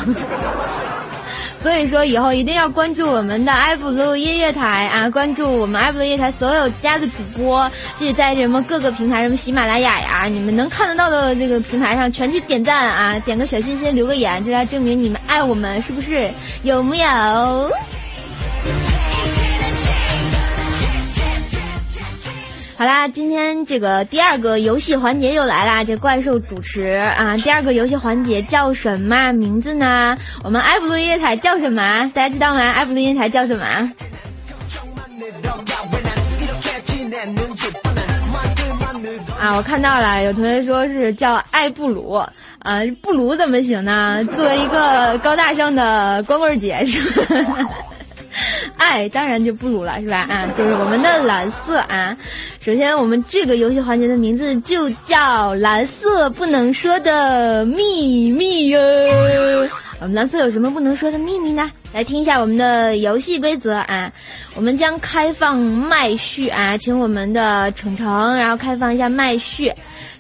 [1.61, 16.31] 所以说以后一定要关注我们的埃布鲁音乐台啊，关注我们埃布鲁音乐台所有家的主播，记得在什么各个平台，什么喜马拉雅呀，你们能看得到的这个平台上全去点赞啊，点个小心心，留个言，就来证明你们爱我们，是不是？
[16.63, 17.71] 有木有？
[22.79, 25.83] 好啦，今天这个第二个游戏环节又来啦！
[25.83, 30.17] 这怪兽主持啊，第二个游戏环节叫什么名字呢？
[30.45, 32.09] 我们埃布鲁音彩叫什么？
[32.15, 32.61] 大家知道吗？
[32.61, 33.65] 埃布鲁音彩叫什么？
[39.41, 42.13] 啊，我看到了，有同学说是叫爱布鲁
[42.61, 44.23] 啊，布鲁怎么行呢？
[44.37, 47.03] 作为一个高大上的光棍节是
[47.43, 47.59] 吧？
[48.89, 50.27] 爱当然就不如了，是吧？
[50.31, 52.17] 啊，就是我们的蓝色啊。
[52.59, 58.79] 首先，我们这个游戏环节的名字就叫“蓝色不能说的秘密”哟。
[60.01, 61.71] 我们蓝色有什么不能说的秘密呢？
[61.93, 64.11] 来听一下我们的游戏规则啊。
[64.55, 69.71] 我们将开放麦序啊，请我们的程程，然后开放一下麦序。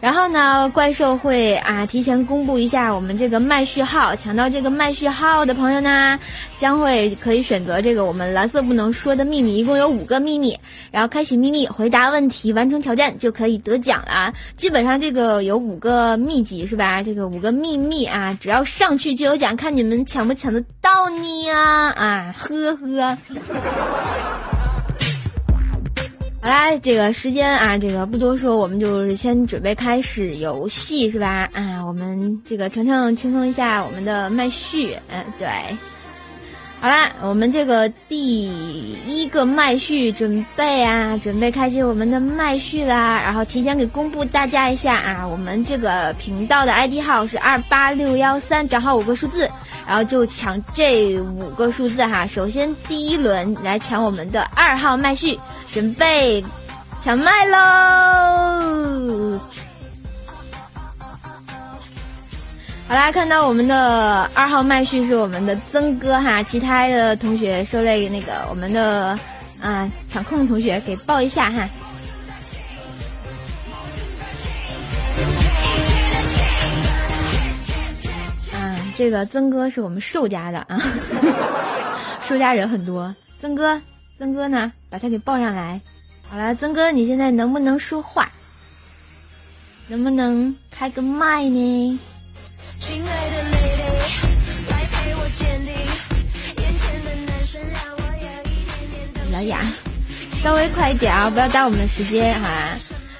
[0.00, 6.18] 然后呢，怪兽会啊提前公布一下我们这个麦序号，抢到这个麦序号的朋友呢，
[6.56, 10.56] 将会可以选择这个我们蓝色不能说的秘密，一共有五个秘密，
[10.92, 14.32] 然后开启秘密，回答问题，完成挑战就可以得奖了。
[14.56, 17.02] 基本上这个有五个秘籍是吧？
[17.02, 21.90] 这个五个秘密啊，只要上去就有奖，看你们抢不抢得到你呀！
[21.90, 24.57] 啊，呵呵。
[26.40, 31.48] 好啦，这个时间啊，这个不多说，我们就是先准备开始游戏，是吧？
[31.52, 35.48] 啊，我们这个程程轻松一下我们的麦序，嗯，对。
[36.80, 38.46] 好啦，我们这个第
[39.04, 43.20] 一个麦序准备啊，准备开启我们的麦序啦。
[43.20, 49.50] 然后提前给公布大家一下啊，我们这个频道的 ID 号是二八六幺三，账号五个数字，
[49.88, 52.24] 然后就抢这五个数字哈。
[52.24, 55.36] 首先第一轮来抢我们的二号麦序。
[55.72, 56.42] 准备
[57.02, 59.38] 抢麦喽！
[62.88, 69.18] 好啦，看到我们的二号麦序是我们的曾哥哈，其他的同学受累那个我们的
[69.60, 71.68] 啊场控同学给报一下哈。
[78.54, 80.80] 啊，这个曾哥是我们寿家的啊，
[82.26, 83.78] 寿家人很多，曾哥。
[84.18, 84.72] 曾哥呢？
[84.90, 85.80] 把他给抱上来。
[86.28, 88.32] 好了，曾哥，你现在能不能说话？
[89.86, 92.00] 能不能开个麦呢？
[99.30, 99.60] 老雅，
[100.42, 102.76] 稍微快一点啊，不要耽误我们的时间哈。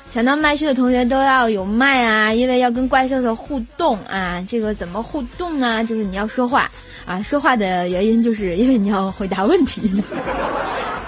[0.08, 4.44] 抢到麦序的同学都要有麦啊，因为要跟怪兽兽互动啊。
[4.48, 5.84] 这个怎么互动呢？
[5.84, 6.70] 就是你要说话
[7.04, 7.22] 啊。
[7.22, 10.02] 说话的原因就是因为你要回答问题。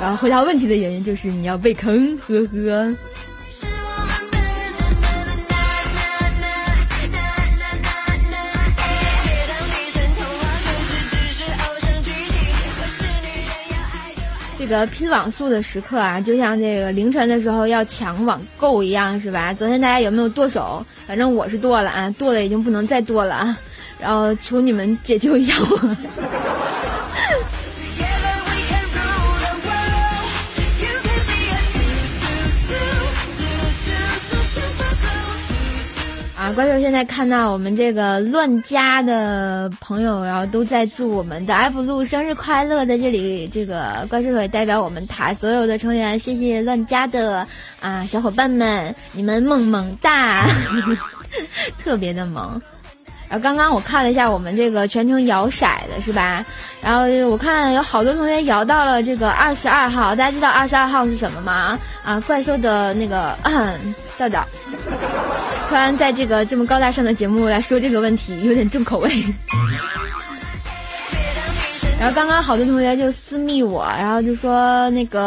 [0.01, 2.97] 然后回答问题的原因就是你要被坑，呵呵。
[14.71, 19.53] 个拼网速的时刻啊，就像这个凌晨的时候要抢网购一样，是吧？
[19.53, 20.83] 昨天大家有没有剁手？
[21.07, 23.59] 反正我是剁了啊，剁的已经不能再剁了啊！
[23.99, 25.97] 然后求你们解救一下我。
[36.61, 42.85] 怪兽现在看到我们这个乱加的朋友，然后都在祝我们的艾布路生日快乐。
[42.85, 47.47] 在这里，这个怪兽也代表我们台所有的成员，谢谢乱加的
[47.81, 50.47] 啊小伙伴们，你们萌萌哒，
[51.83, 52.61] 特别的萌。
[53.31, 56.45] 然后刚刚我看了一下我们这个全程摇骰的是吧？
[56.83, 61.79] 然后我看有好多同学摇到了这个二十二号，大家知道二十二号是什么吗？
[62.03, 63.39] 啊，怪兽的那个
[64.19, 64.45] 赵赵，
[65.69, 69.25] 突然在这个这么高大上的节目来说这个问题，有点重口味。
[72.01, 75.21] 然后刚刚好多同学就私密我，然后就说那个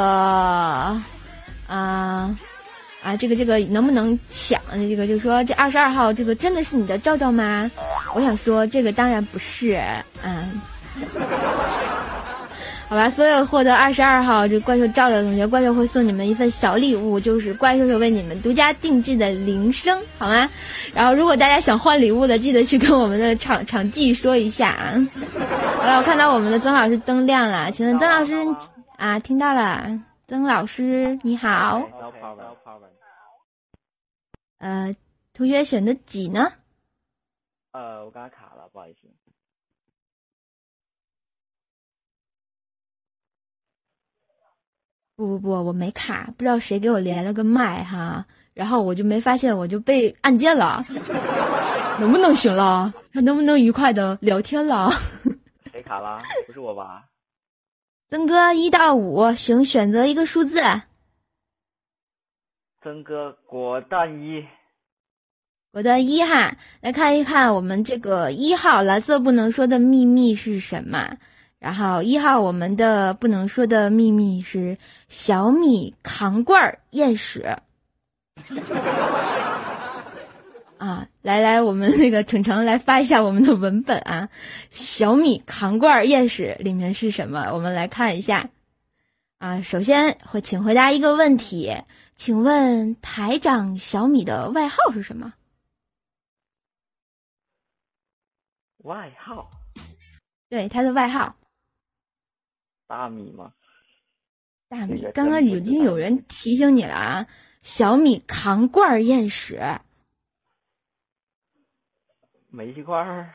[1.68, 2.36] 啊。
[3.04, 4.58] 啊，这个这个能不能抢？
[4.72, 7.70] 这个就说这二十二号这个真的是你的赵赵吗？
[8.16, 9.78] 我想说这个当然不是，
[10.24, 10.62] 嗯，
[12.88, 20.50] 好吧，所有获得二十二号这怪兽照的同学，怪兽会送你们一份小礼物，就是怪兽兽为你们独家定制的铃声，好吗？
[20.94, 24.96] 然后如果大家想换礼物的，记得去跟我们的场场 记说一下啊。
[25.76, 28.34] 好了，我看到我们的曾老师灯亮了，请问曾老师
[28.98, 29.90] 啊，听到了？
[30.30, 31.84] 曾老师你好。
[34.64, 34.96] 呃，
[35.34, 36.50] 同学选的几呢？
[37.72, 39.00] 呃，我刚才卡了，不好意思。
[45.18, 50.82] 不不不，我没卡，不知道谁给我连了个麦哈，然后我就没发现，我就被按键了。
[52.00, 52.94] 能不能行了？
[53.12, 54.90] 还能不能愉快的聊天了？
[55.74, 56.22] 谁卡了？
[56.48, 57.04] 不是我吧？
[58.10, 60.62] 曾哥，一到五，请选择一个数字。
[62.84, 64.46] 曾哥，果断一，
[65.72, 71.18] 果断一哈，来看一看我们这个一号蓝色不能说的秘密是什么？
[71.60, 74.78] 然后一号我们的不能说的秘密是
[75.08, 77.56] 小米扛罐验屎。
[80.78, 84.28] 啊，来来，我们那个程程来发一下我们的文本啊，
[84.72, 87.54] 小米扛罐验屎里面是什么？
[87.54, 88.50] 我们来看一下。
[89.38, 91.74] 啊，首先会请回答一个问题。
[92.16, 95.34] 请问台长小米的外号是什么？
[98.78, 99.50] 外号？
[100.50, 101.36] 对，他的外号。
[102.88, 103.54] 大米吗？
[104.68, 105.06] 大米。
[105.14, 107.28] 刚刚已经有人提醒你了啊！
[107.62, 109.60] 小米扛罐验屎。
[112.50, 113.34] 煤气罐儿。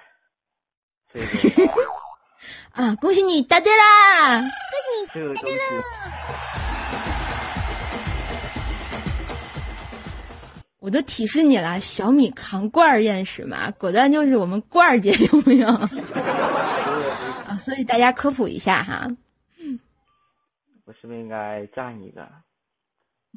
[2.72, 2.94] 啊！
[2.96, 4.40] 恭喜你答对啦！
[4.40, 6.17] 恭喜你答对了。
[10.80, 13.70] 我都提示你了，小米扛罐儿认识吗？
[13.78, 15.68] 果断就是我们罐儿姐，有没有？
[17.46, 19.08] 啊，所以大家科普一下哈。
[20.84, 22.26] 我是不是应该赞一个？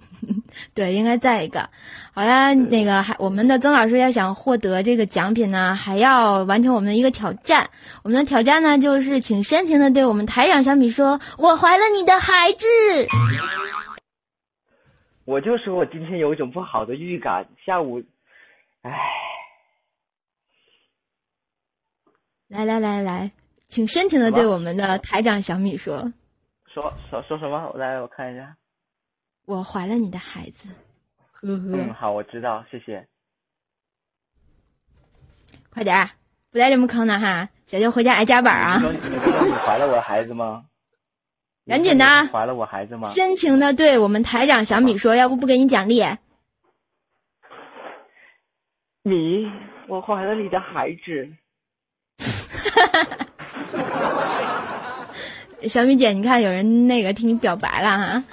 [0.74, 1.68] 对，应该再一个。
[2.14, 7.70] 好啦，那个还我们的曾老师要想获得这个奖品呢，还要完成我们的一个挑战。
[8.04, 12.66] 我们的挑战呢，就是请深情的对我们台长小米说：“我怀了你的孩子。”
[15.26, 18.02] 我就说我今天有一种不好的预感，下午，
[18.82, 18.92] 唉。
[22.48, 23.30] 来来来来，
[23.68, 26.12] 请深情的对我们的台长小米说
[26.68, 27.72] ：“说说说什么？
[27.74, 28.58] 我来，我看一下。”
[29.46, 30.76] 我怀了你的孩子，
[31.32, 31.78] 呵呵。
[31.78, 33.08] 嗯，好，我知道，谢谢。
[35.70, 36.10] 快点儿，
[36.52, 38.80] 不带这么坑的哈，小舅回家挨夹板啊！
[38.82, 40.66] 你怀了我的孩子吗？
[41.68, 42.06] 赶紧的！
[42.28, 43.12] 怀了我孩子吗？
[43.14, 46.04] 深情的对我们台长小米说：“要不不给你奖励。”
[49.04, 49.46] 米，
[49.88, 51.30] 我怀了你的孩子。
[55.68, 58.24] 小米姐，你看有人那个替你表白了哈。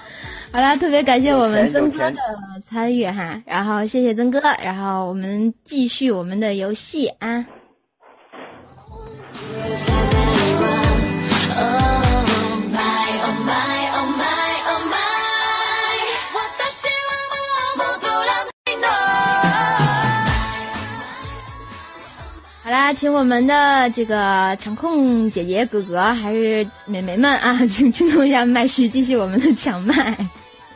[0.51, 2.18] 好啦，特别感谢我们曾哥的
[2.64, 7.45] 参与哈，然后谢谢曾哥，然后我们继续我们的游戏啊。
[22.69, 30.14] 好啦，请我们的这个场控姐姐、哥哥还是美眉们啊，请轻动一下麦序，继续我们的抢麦。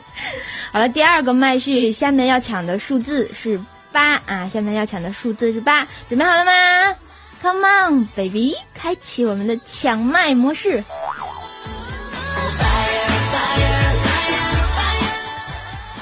[0.73, 4.49] 好了，第二个麦序，下面要抢的数字是八啊！
[4.49, 6.51] 下面要抢的数字是八，准备好了吗
[7.43, 10.83] ？Come on, baby，开启我们的抢麦模式。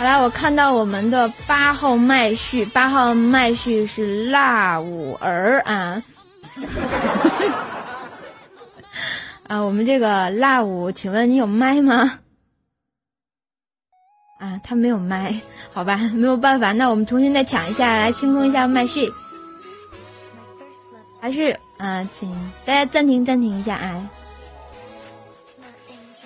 [0.02, 6.02] 好了，我看到我们的八号麦序，八号麦序是辣五儿啊。
[9.47, 12.18] 啊，我们这个辣五，请问你有麦吗？
[14.39, 15.39] 啊，他没有麦，
[15.72, 19.14] 好吧，没有办法，那我们重新再抢一下，来清空一下麦序。
[21.22, 22.34] 还是啊，请
[22.66, 24.10] 大家暂停暂停一下啊。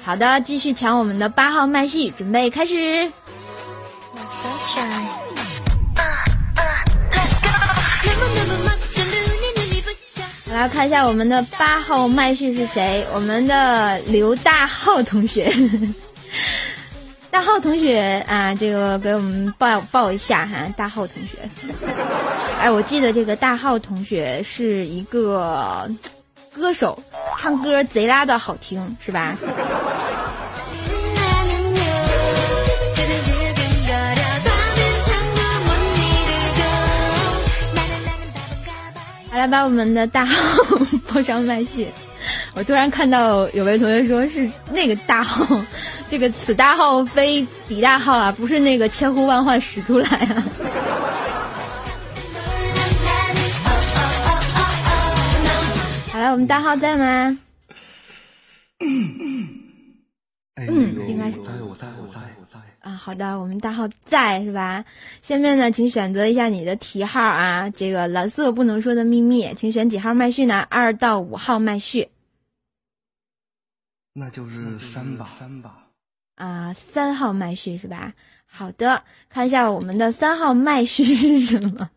[0.01, 3.11] 好的，继续抢我们的八号麦序，准备开始。
[10.56, 13.06] 来看一下我们的八号麦序是谁？
[13.14, 15.53] 我们的刘大浩同学。
[17.30, 21.38] 大浩同学啊，这个给我们报报一下哈，大浩同学。
[22.58, 25.91] 哎，我记得这个大浩同学是一个
[26.56, 26.97] 歌手，
[27.38, 29.36] 唱歌贼拉的好听，是吧？
[39.36, 40.77] 好来，把我们的大号
[41.09, 41.86] 报上麦序。
[42.53, 45.61] 我突然看到有位同学说是那个大号，
[46.09, 50.43] 这个此大号非彼大号啊，不是那个千呼万唤始出来啊。
[56.13, 57.38] 好了，我们大号在吗？
[60.55, 61.39] 嗯，应该是。
[61.41, 62.24] 啊，
[62.95, 64.83] 好的，我们大号在是吧？
[65.21, 70.61] 下面呢，请选择一下你的题号啊，这个蓝色不能说的秘密，请选几号麦序呢？
[70.69, 72.09] 二到五号麦序。
[74.13, 75.87] 那就是三吧，三吧。
[76.35, 78.13] 啊，三号麦序是吧？
[78.45, 81.89] 好的，看一下我们的三号麦序是什么？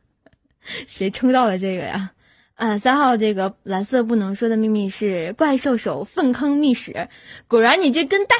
[0.86, 2.10] 谁抽到了这个呀？
[2.58, 7.08] 啊，三号这个蓝色不能说的秘密是怪兽手粪坑秘史。
[7.46, 8.34] 果然，你这跟大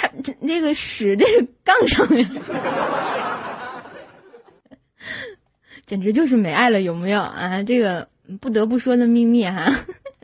[0.44, 2.28] 这个屎这是杠上呀！
[5.86, 7.62] 简直就是没爱了，有没有啊？
[7.62, 8.08] 这个
[8.40, 9.72] 不得不说的秘密哈。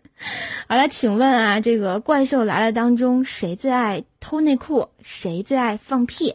[0.67, 4.89] 好了，请问啊，这个怪兽来了当中，谁最爱偷内裤？
[5.03, 6.35] 谁最爱放屁？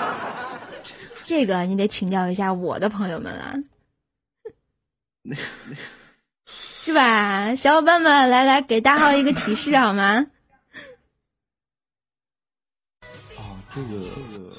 [1.26, 3.54] 这个你得请教一下我的朋友们啊，
[6.88, 7.54] 是吧？
[7.54, 10.24] 小伙伴们，来来，给大号一个提示好吗？
[13.36, 14.56] 哦，这个这个，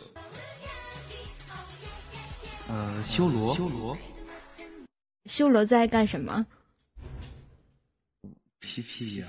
[2.67, 3.97] 呃，修罗，修罗，
[5.25, 6.45] 修罗在干什么？
[8.59, 9.27] 屁屁呀！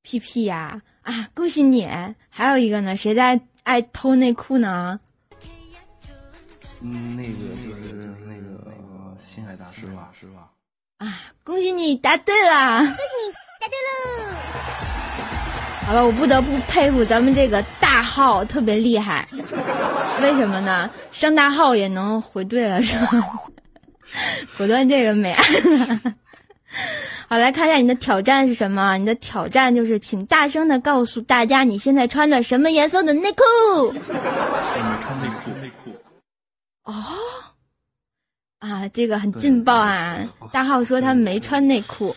[0.00, 0.80] 屁屁呀！
[1.02, 1.86] 啊，恭喜你！
[2.30, 4.98] 还有一个呢，谁在爱偷内裤呢？
[6.80, 7.92] 嗯，那个就是
[8.24, 10.50] 那个那个星海大师吧，是吧？
[10.98, 11.06] 啊，
[11.44, 12.78] 恭喜你答对了！
[12.78, 12.92] 恭喜
[13.26, 14.34] 你答对喽！
[15.86, 19.26] 好了，我不得不佩服咱们这个大号特别厉害，
[20.20, 20.90] 为什么呢？
[21.12, 23.08] 上大号也能回对了是吧？
[24.58, 26.00] 果断这个没按了。
[27.28, 28.98] 好，来看一下你的挑战是什么？
[28.98, 33.44] 你的挑战就是请大声的告诉大家你现在穿着什么颜色的内裤。
[33.92, 34.12] 你穿
[35.22, 35.90] 内裤，内裤。
[36.84, 36.92] 哦，
[38.58, 40.18] 啊，这个很劲爆啊！
[40.52, 42.14] 大号说他没穿内裤。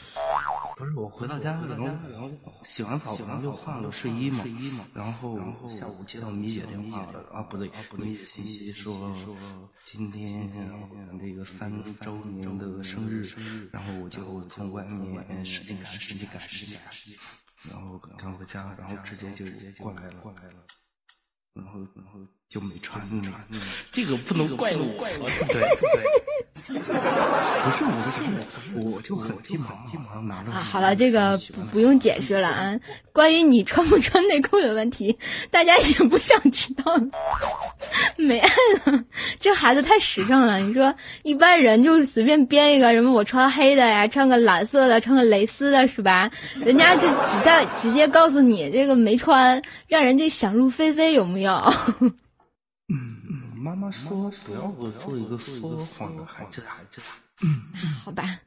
[0.78, 2.32] 不是我回到家，然后然后
[2.64, 9.38] 洗完澡，然后就换了睡衣嘛，睡衣嘛，然后然后下午接到米姐电话了，啊不对，米姐信息说说
[9.86, 10.50] 今天
[11.20, 11.72] 那个三
[12.02, 13.22] 周年的生日，
[13.72, 19.46] 然后我就从外面使劲赶，使劲赶，使劲赶，然后赶回家，然后直接就
[19.84, 20.66] 过来了，过来了，
[21.54, 22.20] 然后然后
[22.52, 23.02] 就没穿，
[23.92, 25.08] 这个不能怪我，
[25.48, 26.04] 对对。
[26.68, 28.22] 不是我，不是
[28.76, 30.52] 我，我就很急忙，急忙拿着。
[30.52, 32.78] 啊，好了，这个不不用解释了啊。
[33.14, 35.18] 关于你穿不穿内裤的问题，
[35.50, 37.04] 大家也不想知道了。
[38.16, 38.50] 没爱
[38.86, 39.04] 了，
[39.40, 40.60] 这孩子太时尚了。
[40.60, 40.94] 你说
[41.24, 46.30] 一般人就随便编一个什么，我穿黑的呀，穿个蓝色的，穿个蕾丝的，是吧？
[46.64, 51.52] 人家就直在直接告诉你这个没穿，让人家想入非非，有没有？
[53.62, 57.00] 妈妈说不要做一个说谎的孩子，孩子。
[58.04, 58.40] 好吧，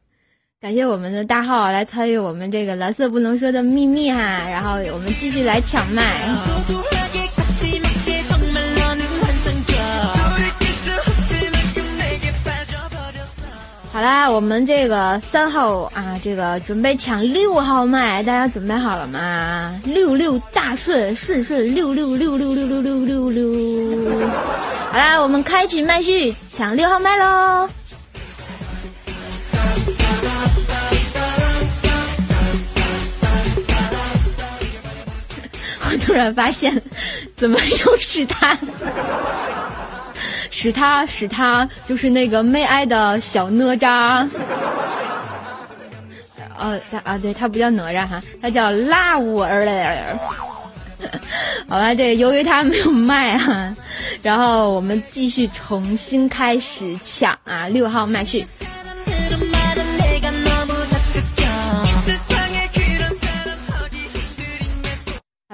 [0.61, 7.04] 感谢我们的大号来参与我们这个蓝色不能说的秘密哈，然后我们继续来抢麦。
[13.95, 19.81] 好啦，我们这个三号啊，这个准备抢六号麦，大家准备好了吗？
[19.85, 24.21] 六六大顺，顺顺六六六六六六六六六。
[24.91, 27.71] 好啦，我们开启麦序，抢六号麦喽！
[35.89, 36.83] 我突然发现，
[37.37, 38.59] 怎么又是他？
[40.57, 44.25] 使他使他，就是那个媚爱的小哪吒。
[46.57, 49.85] 哦，他啊，对他不叫哪吒哈，他叫拉五儿嘞。
[51.69, 53.75] 好吧，这由于他没有麦哈，
[54.23, 58.47] 然后我们继续重新开始抢啊，六号麦序。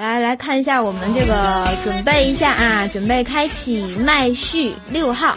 [0.01, 5.37] 来来看一下我们这个，准备一下啊，准备开启麦序六号。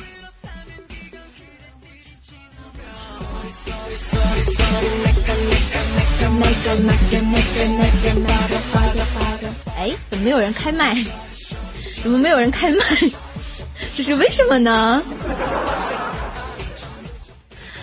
[9.77, 10.95] 哎，怎么没有人开麦？
[12.01, 12.79] 怎么没有人开麦？
[13.97, 15.03] 这是为什么呢？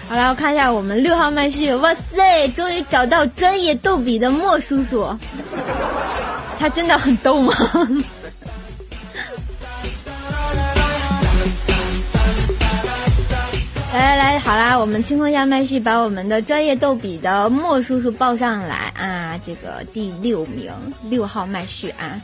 [0.08, 1.74] 好了，我看一下我们六号麦序。
[1.74, 5.06] 哇塞，终于找到专业逗比的莫叔叔，
[6.60, 7.54] 他真的很逗吗？
[13.94, 19.40] 来 来来，好啦，我们清空一下麦序，把我们的专业逗比的莫叔叔报上来啊！
[19.42, 20.70] 这个第六名，
[21.04, 22.20] 六号麦序啊，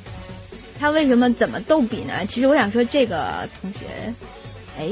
[0.78, 2.26] 他为什么怎么逗比呢？
[2.28, 3.78] 其实我想说，这个同学，
[4.78, 4.90] 哎，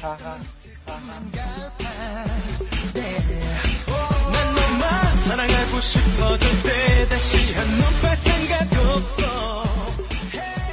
[0.00, 0.38] 哈哈
[0.86, 1.65] 哈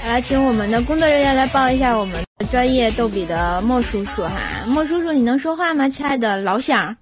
[0.05, 4.31] 来，请我们的工作人员来报一下我们专业逗比的莫叔叔哈。
[4.67, 6.95] 莫叔叔，你能说话吗，亲爱的老乡？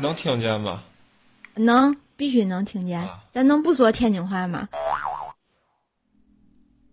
[0.00, 0.82] 能听见吗？
[1.54, 3.08] 能，必须能听见。
[3.32, 4.68] 咱能不说天津话吗？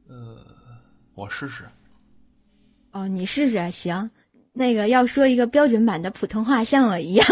[0.10, 0.38] 呃，
[1.14, 1.70] 我试试。
[2.92, 4.10] 哦，你试试行。
[4.54, 7.28] 那个要说一个标准版的普通话，像我一样。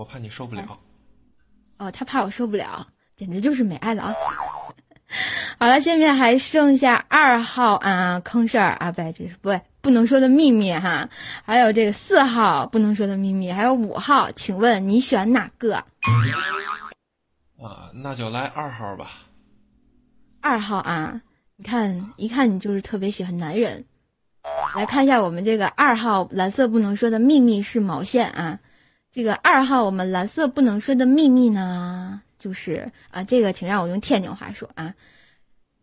[0.00, 0.80] 我怕你受不了。
[1.76, 2.88] 哦，他怕我受不了。
[3.16, 4.14] 简直就是没爱了啊！
[5.60, 11.06] 好了，下面还剩下二号啊，坑事儿啊，不对，这是不对，不能说的秘密哈。
[11.44, 15.74] 还有这个四号不能说的秘密，还有五号，请问你选哪个？
[17.60, 19.10] 啊，那就来二号吧。
[20.40, 21.20] 二号啊，
[21.56, 23.84] 你看，一看你就是特别喜欢男人。
[24.74, 28.58] 来看一下我们这个二号蓝色不能说的秘密是毛线啊。
[29.12, 32.22] 这个二号我们蓝色不能说的秘密呢？
[32.38, 34.94] 就是啊，这个请让我用天津话说啊。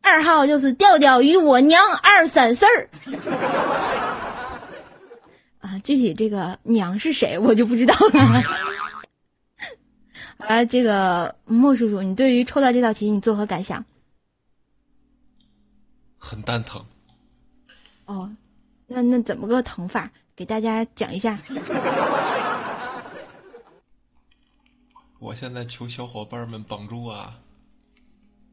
[0.02, 2.90] 二号就是调调与我娘二三事儿
[5.60, 8.42] 啊，具体这个娘是谁我就不知道了。
[10.38, 13.84] 啊，这个莫叔叔，你对于抽到这道题你作何感想？
[16.18, 16.86] 很蛋疼。
[18.06, 18.32] 哦，
[18.88, 20.10] 那那怎么个疼法？
[20.36, 21.38] 给大家讲一下。
[25.20, 27.40] 我现在求小伙伴们帮助啊！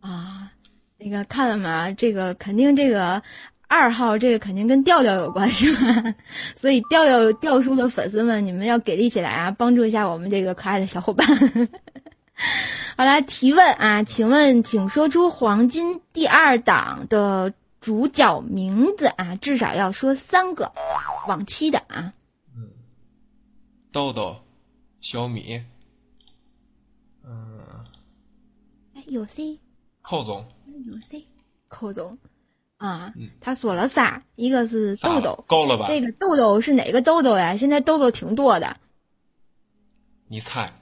[0.01, 0.51] 啊，
[0.99, 1.93] 那个看了吗？
[1.93, 3.23] 这个肯定这个
[3.69, 6.15] 二号，这个肯定跟调调有关，是吧？
[6.57, 11.27] 所以调调调叔的粉丝们，你们要给力起来啊，帮助一下我们这个可爱的小伙伴。
[12.97, 20.73] 好来提问啊，请问，请说出黄金第二档的主角名字啊，至少要说三个，
[21.29, 22.13] 往期的啊。
[23.93, 24.37] 豆豆，
[25.01, 25.63] 小米，
[27.25, 27.61] 嗯，
[28.95, 29.61] 哎，有 C，
[30.03, 30.45] 寇总，
[30.87, 31.25] 有 C，
[31.69, 32.19] 寇总，
[32.79, 35.87] 啊，他说了仨，一个是豆豆，够了吧？
[35.87, 37.55] 这个豆豆是哪个豆豆呀？
[37.55, 38.77] 现在豆豆挺多的，
[40.27, 40.73] 你猜？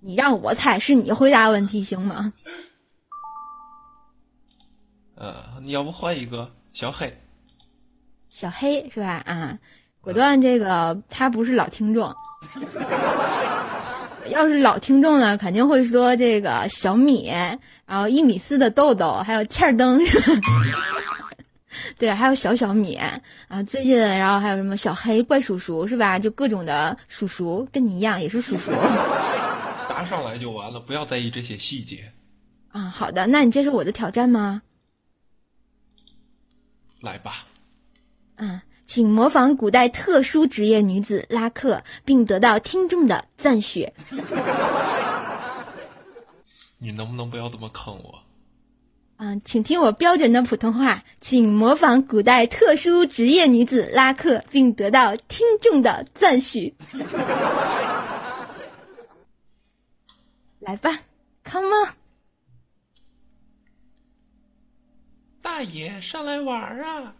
[0.00, 2.32] 你让我猜，是你回答问题行吗？
[5.16, 7.20] 呃，你要不换一个小黑？
[8.30, 9.22] 小黑是吧？
[9.26, 9.58] 啊，
[10.00, 12.16] 果断这个他不是老听众，
[14.28, 17.30] 要是老听众呢，肯定会说这个小米，
[17.86, 20.00] 然后一米四的豆豆，还有欠儿灯，
[21.98, 26.18] 对，还有小小米啊，最近然后还有什么小黑怪叔叔是吧？
[26.18, 28.70] 就各种的叔叔，跟你一样也是叔叔。
[29.88, 32.10] 答上来就完了，不要在意这些细节。
[32.72, 34.62] 啊，好的，那你接受我的挑战吗？
[37.00, 37.44] 来吧。
[38.36, 43.88] 嗯，请模仿古代特殊职业女子拉客，并得到听众的赞许。
[46.78, 48.20] 你能不能不要这么坑我？
[49.16, 56.74] 嗯，请听我标准的普通话，请模仿古代特殊职业女子拉客，并得到听众的赞许。
[60.58, 60.98] 来吧
[61.44, 61.88] ，Come on！
[65.42, 67.14] 大爷上来玩啊！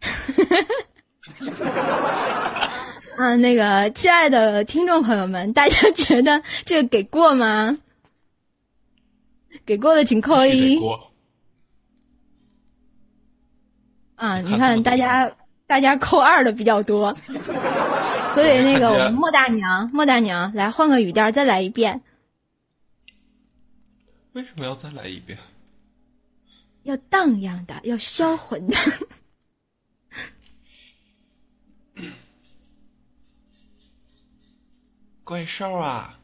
[3.16, 7.78] 啊，那个亲爱的听众朋友们，大家觉得这个给过吗？
[9.64, 10.78] 给过的请扣一。
[14.16, 15.30] 啊，你看大家
[15.66, 17.14] 大家扣二的比较多，
[18.34, 22.02] 所以那个 我们莫大娘莫大娘来换个语调再来一遍。
[24.32, 25.38] 为什么要再来一遍？
[26.84, 28.74] 要荡漾的，要销魂的。
[35.26, 36.14] 怪兽啊，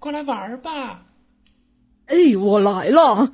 [0.00, 1.02] 过来玩吧！
[2.06, 3.14] 哎，我来了。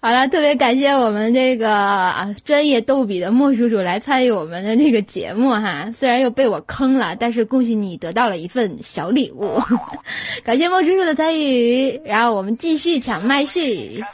[0.00, 9.60] 好了，特别感谢我们这个啊专业逗比的莫叔叔来参与我们的这个节目哈，虽然又被我坑了，但是恭喜你得到了一份小礼物，
[10.44, 14.00] 感谢莫叔叔的参与，然后我们继续抢麦序。
[14.00, 14.06] 好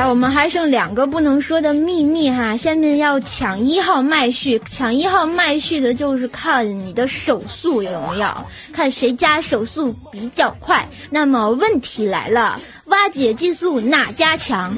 [0.00, 8.28] 了，我们还剩两个不能说的秘密哈，下面要抢一号麦序，抢一号麦序的就是看你的手速有没有，
[8.72, 10.88] 看谁家手速比较快。
[11.10, 14.74] 那么问题来了，挖掘技术哪家强？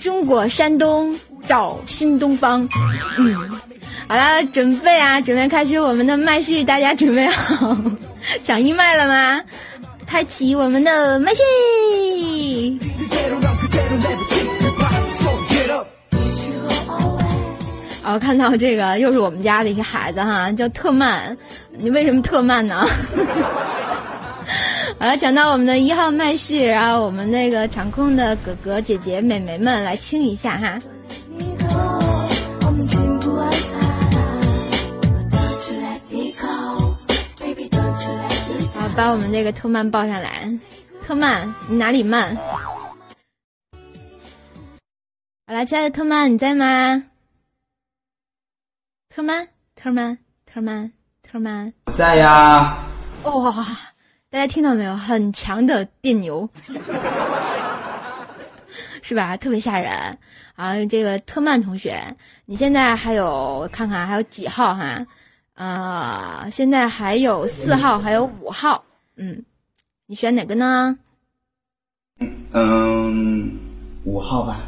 [0.00, 1.14] 中国山东
[1.46, 2.66] 找新东方，
[3.18, 3.36] 嗯，
[4.08, 7.76] 好了，准备啊，准备开始我们的麦序，大家准备好。
[8.42, 9.40] 抢一麦了吗？
[10.06, 11.42] 开启我们的麦序。
[18.04, 21.36] 哦，看到这个又是我们家的一个孩子哈，叫特曼。
[21.72, 22.86] 你为什么特曼呢？
[24.98, 30.78] 好了，抢到我们的一号麦序，然后我们那个场控的哥哥姐姐美眉们来清一下哈。
[38.96, 40.48] 把我们这个特曼抱上来，
[41.02, 42.34] 特曼，你哪里慢？
[45.46, 47.04] 好了，亲爱的特曼，你在吗？
[49.14, 50.16] 特曼，特曼，
[50.46, 50.90] 特曼，
[51.22, 52.78] 特曼，在呀。
[53.24, 53.52] 哇，
[54.30, 54.96] 大家听到没有？
[54.96, 56.48] 很强的电牛，
[59.02, 59.36] 是吧？
[59.36, 59.92] 特别吓人
[60.56, 60.74] 啊！
[60.86, 62.02] 这个特曼同学，
[62.46, 64.84] 你现在还有看看还有几号哈？
[64.84, 65.06] 啊，
[66.50, 68.84] 现在还有四号，还有五号。
[69.16, 69.42] 嗯，
[70.06, 70.96] 你选哪个呢？
[72.52, 73.58] 嗯，
[74.04, 74.58] 五号吧。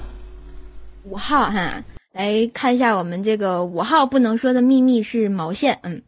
[1.05, 1.83] 五号哈，
[2.13, 5.79] 来看一下我们这个五号不能说的秘密是毛线。
[5.83, 6.03] 嗯，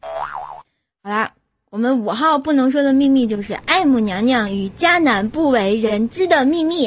[1.02, 1.30] 好啦，
[1.70, 6.86] 我们五号不能说的秘密就是爱母娘娘与迦南不为人知的秘密。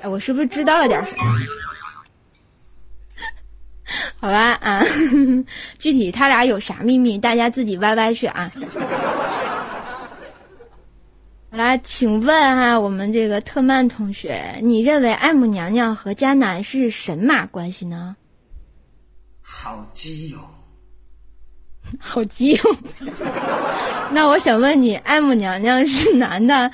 [0.00, 1.24] 哎，我是不是知道了点什么？
[4.20, 4.82] 好吧啊，
[5.78, 8.50] 具体他俩有啥秘密，大家自己歪歪去啊。
[11.50, 18.14] 好啦，请问哈，我们这个特曼同学，你认为艾姆娘娘和迦南是神马关系呢？
[19.40, 20.38] 好基友，
[21.98, 22.76] 好基友。
[24.10, 26.70] 那我想问你，艾姆娘娘是男的，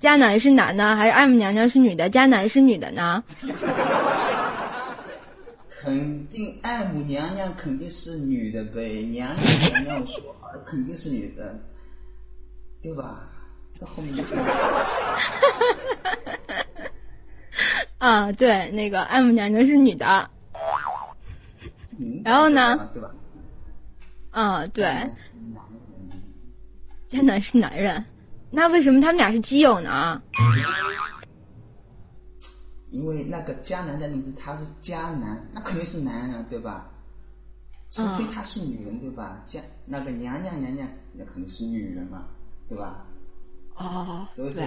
[0.00, 3.22] 迦南是男的，还是艾姆娘娘是女的，迦南是女的呢？
[5.82, 11.58] 肯定爱母娘娘肯定是女的呗， 娘娘娘娘说肯定是女的，
[12.82, 13.26] 对吧？
[13.72, 14.22] 这后面就
[17.96, 20.28] 啊，对，那个爱母娘娘是女的，
[22.22, 22.90] 然后呢？
[22.92, 23.10] 对吧？
[24.32, 24.84] 啊，对，
[27.08, 28.04] 江南是男人，
[28.50, 30.20] 那为什么他们俩是基友呢？
[32.90, 36.90] 因为那个迦南的名字他是迦南，那肯定是男人，对吧？
[37.92, 39.42] 除非她是女人，对吧？
[39.48, 42.24] 迦那个娘娘娘娘，那肯定是女人嘛，
[42.68, 43.04] 对吧？
[43.74, 44.64] 哦，所以说，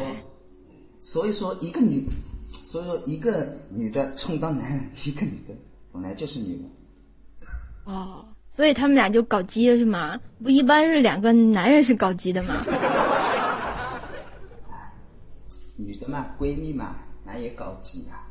[1.00, 2.06] 所以说一个女，
[2.42, 5.54] 所以说一个女的充当男人，一个女的
[5.94, 6.70] 本来就是女人。
[7.86, 10.20] 哦，所以他们俩就搞基了是吗？
[10.44, 12.62] 不一般是两个男人是搞基的吗？
[15.78, 16.98] 女的嘛，闺蜜嘛，
[17.34, 18.22] 那也搞基呀。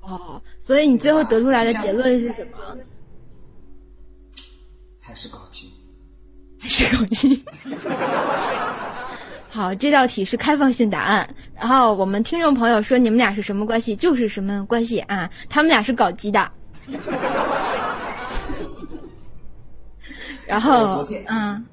[0.00, 2.76] 哦，所以你最后得出来的结论是什么？
[5.00, 5.72] 还是搞基，
[6.58, 7.42] 还是搞基。
[9.48, 11.28] 好，这道题是开放性答案。
[11.54, 15.30] 然后我们听众朋友说你们俩是什么关系，就是什么关系啊？
[15.48, 16.50] 他们俩是搞基的。
[20.48, 21.64] 然后，嗯，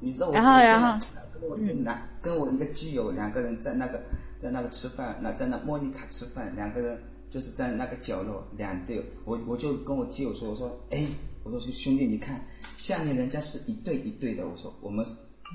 [0.00, 0.98] 你知道我然后，然后，
[1.32, 4.02] 跟我一个男，跟我一个基友两个人在那个
[4.40, 6.98] 在那个吃饭，那在那莫妮卡吃饭，两个人
[7.30, 11.06] 就是在那个角落两对，我我就跟我基友说，我说，哎，
[11.44, 12.44] 我说兄弟，你看
[12.76, 15.04] 下面人家是一对一对的，我说我们。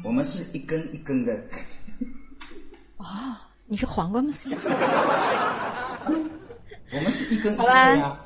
[0.04, 1.34] 我们是一根一根的。
[2.98, 3.06] 哦，
[3.66, 4.34] 你是黄瓜吗？
[6.92, 8.20] 我们是一根一根的呀。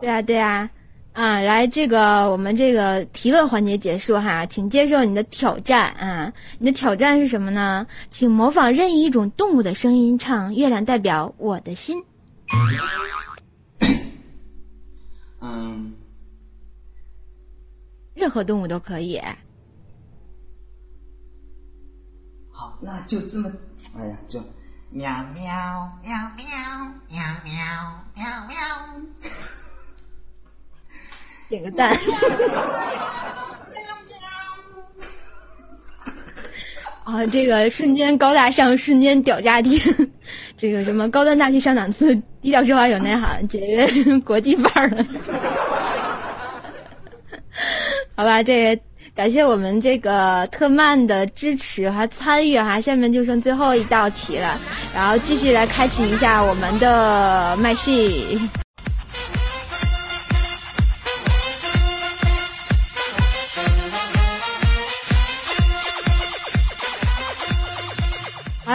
[0.00, 0.70] 对啊，对啊，
[1.12, 6.32] 啊来这个我们这个提问环节结束哈请接受你的挑战啊。
[6.58, 7.86] 你的挑战是什么呢？
[8.08, 12.02] 请模仿任意一种动物的声音唱月亮代表我的心。
[15.40, 15.92] 嗯。
[18.14, 19.20] 任何动物都可以。
[22.52, 23.50] 好那就这么
[23.96, 24.38] 哎呀就
[24.90, 25.42] 喵喵
[26.02, 26.44] 喵喵
[27.08, 27.89] 喵喵。
[31.50, 31.94] 点个赞。
[37.04, 39.78] 啊，这个瞬间高大上，瞬间屌炸天，
[40.56, 43.86] 这个什么高端大气上档次，低调奢华有内涵，简约
[44.24, 45.04] 国际范儿的。
[48.14, 48.80] 好吧，这。
[49.12, 54.58] 感谢我们这个特曼的支持和参与哈，下面就剩最后一道题了，
[54.94, 58.38] 然后继续来开启一下我们的麦序。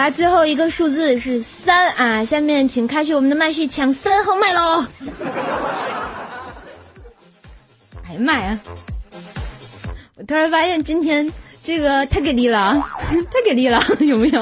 [0.10, 4.86] 最后一个数字是三啊，下面请开启我们的麦序，抢三号麦喽！
[8.07, 8.60] 哎呀妈呀！
[10.15, 11.32] 我突然发现今天
[11.64, 12.82] 这个太给力了，
[13.32, 14.40] 太给力了， 有没有？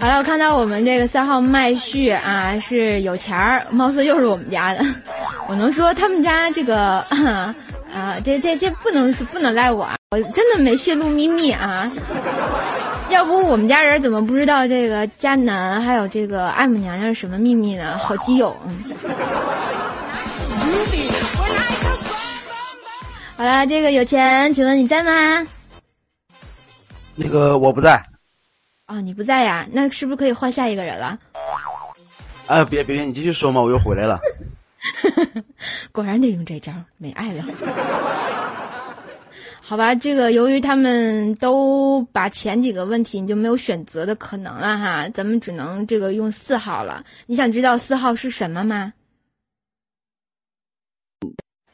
[0.00, 4.84] 好了，我看到我们这个三号麦序啊是有钱儿，貌似又是我们家的。
[5.48, 7.54] 我能说他们家这个啊，
[8.24, 11.90] 这这这不能是不能赖我，我真的没泄露秘密啊。
[13.10, 17.98] 要不我们家人怎么不知道这个迦南还有这个艾姆娘娘是什么秘密呢？
[17.98, 18.56] 好基友。
[23.36, 25.46] 好了，这个有钱，请问你在吗？
[27.14, 28.02] 那个我不在。
[28.86, 29.66] 哦，你不在呀？
[29.72, 31.18] 那是不是可以换下一个人了？
[32.46, 34.18] 哎，别别别，你继续说嘛，我又回来了。
[35.92, 37.44] 果然得用这招，没爱了。
[39.60, 47.04] 好吧，这个由于他们都把前几个问题，你就没有选择的可能了哈，咱们只能这个用四号了。
[47.26, 48.92] 你想知道四号是什么吗？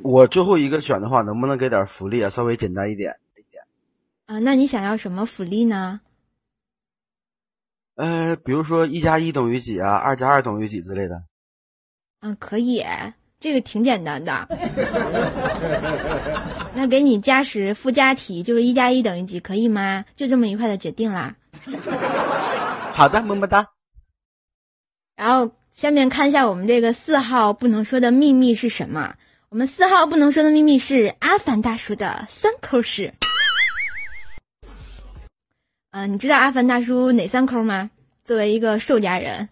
[0.02, 2.30] 我最后一个选的话，能不能给点福利啊？
[2.30, 3.16] 稍微简单一点。
[4.26, 6.02] 啊，那你想要什么福利呢？
[7.94, 9.96] 呃，比如说一加一等于几啊？
[9.96, 11.24] 二加二等于几之类的。
[12.20, 12.84] 嗯，可以，
[13.38, 14.48] 这个挺简单的。
[16.74, 20.04] 那给你加时附加题，就是一加一等于几，可以吗？
[20.16, 21.34] 就这么愉快的决定啦。
[22.92, 23.66] 好的，么么哒。
[25.16, 29.14] 然后下面看一下我们这个四号不能说的秘密是什么？
[29.48, 33.14] 我们四号不能说的秘密是阿凡大叔的三抠式。
[35.90, 37.90] 啊，你知道阿凡大叔哪三抠吗？
[38.24, 39.48] 作为一个兽家人，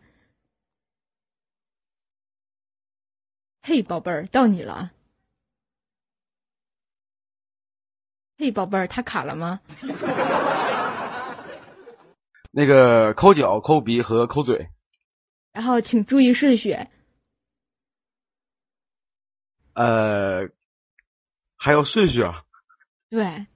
[3.69, 4.93] 嘿，宝贝儿，到你了。
[8.39, 9.61] 嘿，宝贝儿，他卡了吗？
[12.53, 14.71] 那个抠脚、抠鼻和抠嘴。
[15.51, 16.77] 然后请注意顺序。
[19.75, 20.49] 呃，
[21.57, 22.45] 还有顺序啊？
[23.11, 23.47] 对。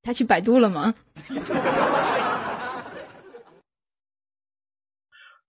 [0.00, 0.94] 他去百度了吗？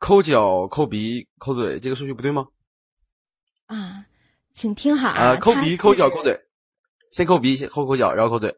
[0.02, 2.48] 抠脚、抠鼻、抠嘴，这个顺序不对吗？
[3.68, 4.06] 啊，
[4.52, 5.36] 请听好啊！
[5.36, 6.42] 抠鼻、抠脚、抠嘴，
[7.12, 8.56] 先抠鼻，先抠抠脚，然后抠嘴。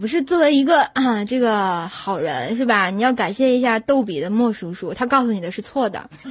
[0.00, 2.90] 不是作为一个啊这个好人是吧？
[2.90, 6.08] 你要感谢一下逗比的莫叔叔，他告诉你的是错的。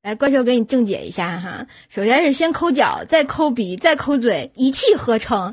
[0.00, 1.66] 来，怪兽给你正解一下哈。
[1.90, 5.52] 首先是先抠脚，再抠鼻，再抠嘴，一气呵成。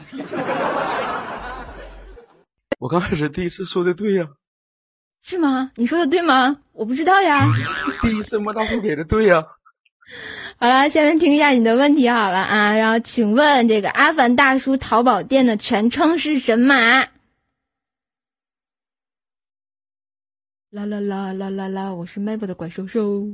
[2.79, 4.29] 我刚开始第一次说的对呀，
[5.21, 5.71] 是吗？
[5.75, 6.59] 你说的对吗？
[6.73, 7.45] 我不知道呀。
[8.01, 9.45] 第一次莫大叔给的对呀。
[10.57, 12.73] 好了，下面听一下你的问题好了啊。
[12.75, 17.07] 然后，请问这个阿凡大叔淘宝店的全称是什么？
[20.71, 21.93] 啦啦啦啦啦啦！
[21.93, 23.25] 我是卖播的怪兽兽。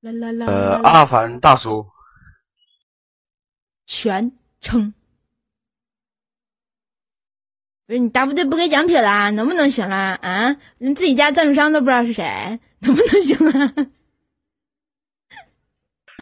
[0.00, 0.46] 啦啦啦！
[0.46, 1.86] 呃，阿凡大叔，
[3.84, 4.94] 全称
[7.90, 10.16] 不是你答不对不给奖品啦，能不能行啦？
[10.22, 13.74] 啊，你自己家赞助商都不知道是谁，能不能行啦？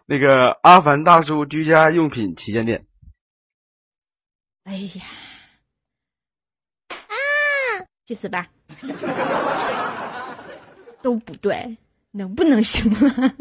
[0.07, 2.87] 那个阿凡大叔居家用品旗舰店。
[4.65, 5.05] 哎呀，
[6.89, 7.13] 啊，
[8.07, 8.49] 去死吧！
[11.03, 11.77] 都不对，
[12.13, 13.35] 能不能行了？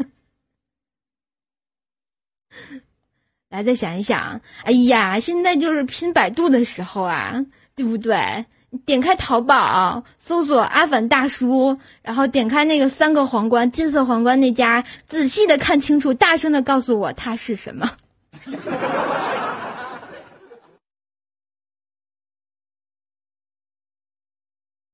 [3.48, 4.38] 来，再想一想。
[4.64, 7.42] 哎呀，现在就是拼百度的时候啊，
[7.78, 8.44] 对不对？
[8.84, 17.88] 点开淘宝，搜索“阿凡大叔”，然后点开那个三个皇冠、金色皇冠那家，仔细的看清楚，大声的告诉我它是什么。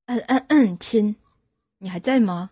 [0.07, 1.17] 嗯嗯嗯，亲，
[1.79, 2.51] 你还在吗？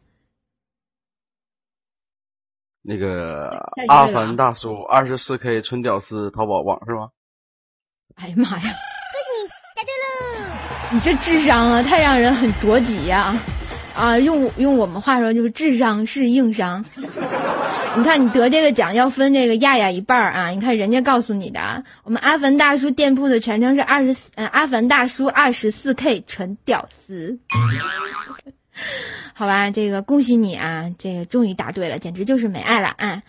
[2.81, 3.51] 那个
[3.87, 7.11] 阿凡大叔二十四 K 纯屌丝淘宝网是吗？
[8.17, 8.75] 哎呀妈呀！
[10.93, 11.15] 你答对了！
[11.15, 13.35] 你这智商啊，太让人很着急呀！
[13.97, 16.85] 啊，用用我们话说就是智商是硬伤。
[17.95, 20.49] 你看你得这个奖要分这个亚亚一半儿啊！
[20.49, 27.39] 你看人家告诉你的，我们阿凡大叔店铺的全称是二十四，嗯，阿凡大叔二十四 K 纯屌丝。
[29.35, 30.91] 好吧，这个恭喜你啊！
[30.99, 33.23] 这个终于答对了，简直就是没爱了啊！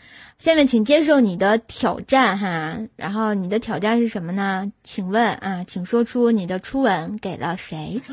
[0.44, 4.70] 下面请接受你的挑战哈，然后你的挑战是什么呢？
[4.84, 7.98] 请问啊，请说出你的初吻给了谁？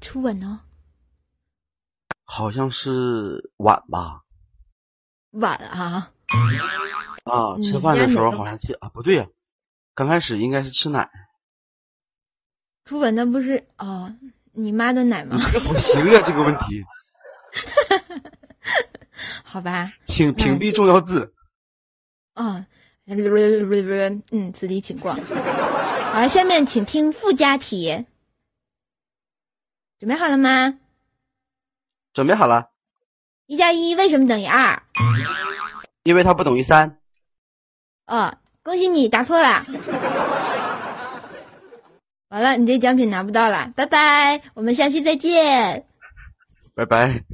[0.00, 0.60] 初吻呢？
[2.24, 4.20] 好像是碗吧？
[5.32, 6.12] 碗啊？
[7.24, 9.26] 啊，吃饭的时候好像记啊，不对呀，
[9.96, 11.10] 刚开始应该是吃奶。
[12.84, 14.14] 初吻那不是哦，
[14.52, 15.36] 你妈的奶吗？
[15.52, 16.84] 这个好行啊，这个问题。
[19.44, 21.34] 好吧，请屏蔽重要字。
[22.34, 22.66] 啊，
[23.06, 25.12] 嗯，此地请过。
[26.12, 28.06] 好，下面请听附加题。
[29.98, 30.78] 准备好了吗？
[32.12, 32.70] 准备好了。
[33.46, 34.82] 一加一为什么等于二？
[36.04, 36.98] 因为它不等于三。
[38.06, 39.64] 哦，恭喜你答错了。
[42.30, 45.84] 完了，你这奖品拿不到了，拜拜，我们下期再见。
[46.74, 47.24] 拜拜。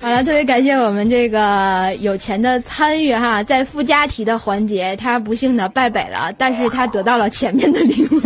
[0.00, 8.20] 好了，特别感谢我们这个有钱的参与哈，在附加题的环节，他不幸的败北了，但是他得到了前面的礼物。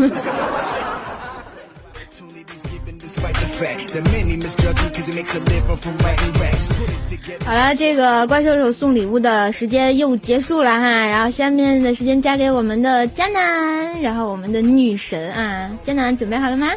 [7.44, 16.70] 好了，这个怪兽手送礼物的时间又结束了哈，然后下面的时间交给我们的江南，然后我们的女神啊，江南准备好了吗？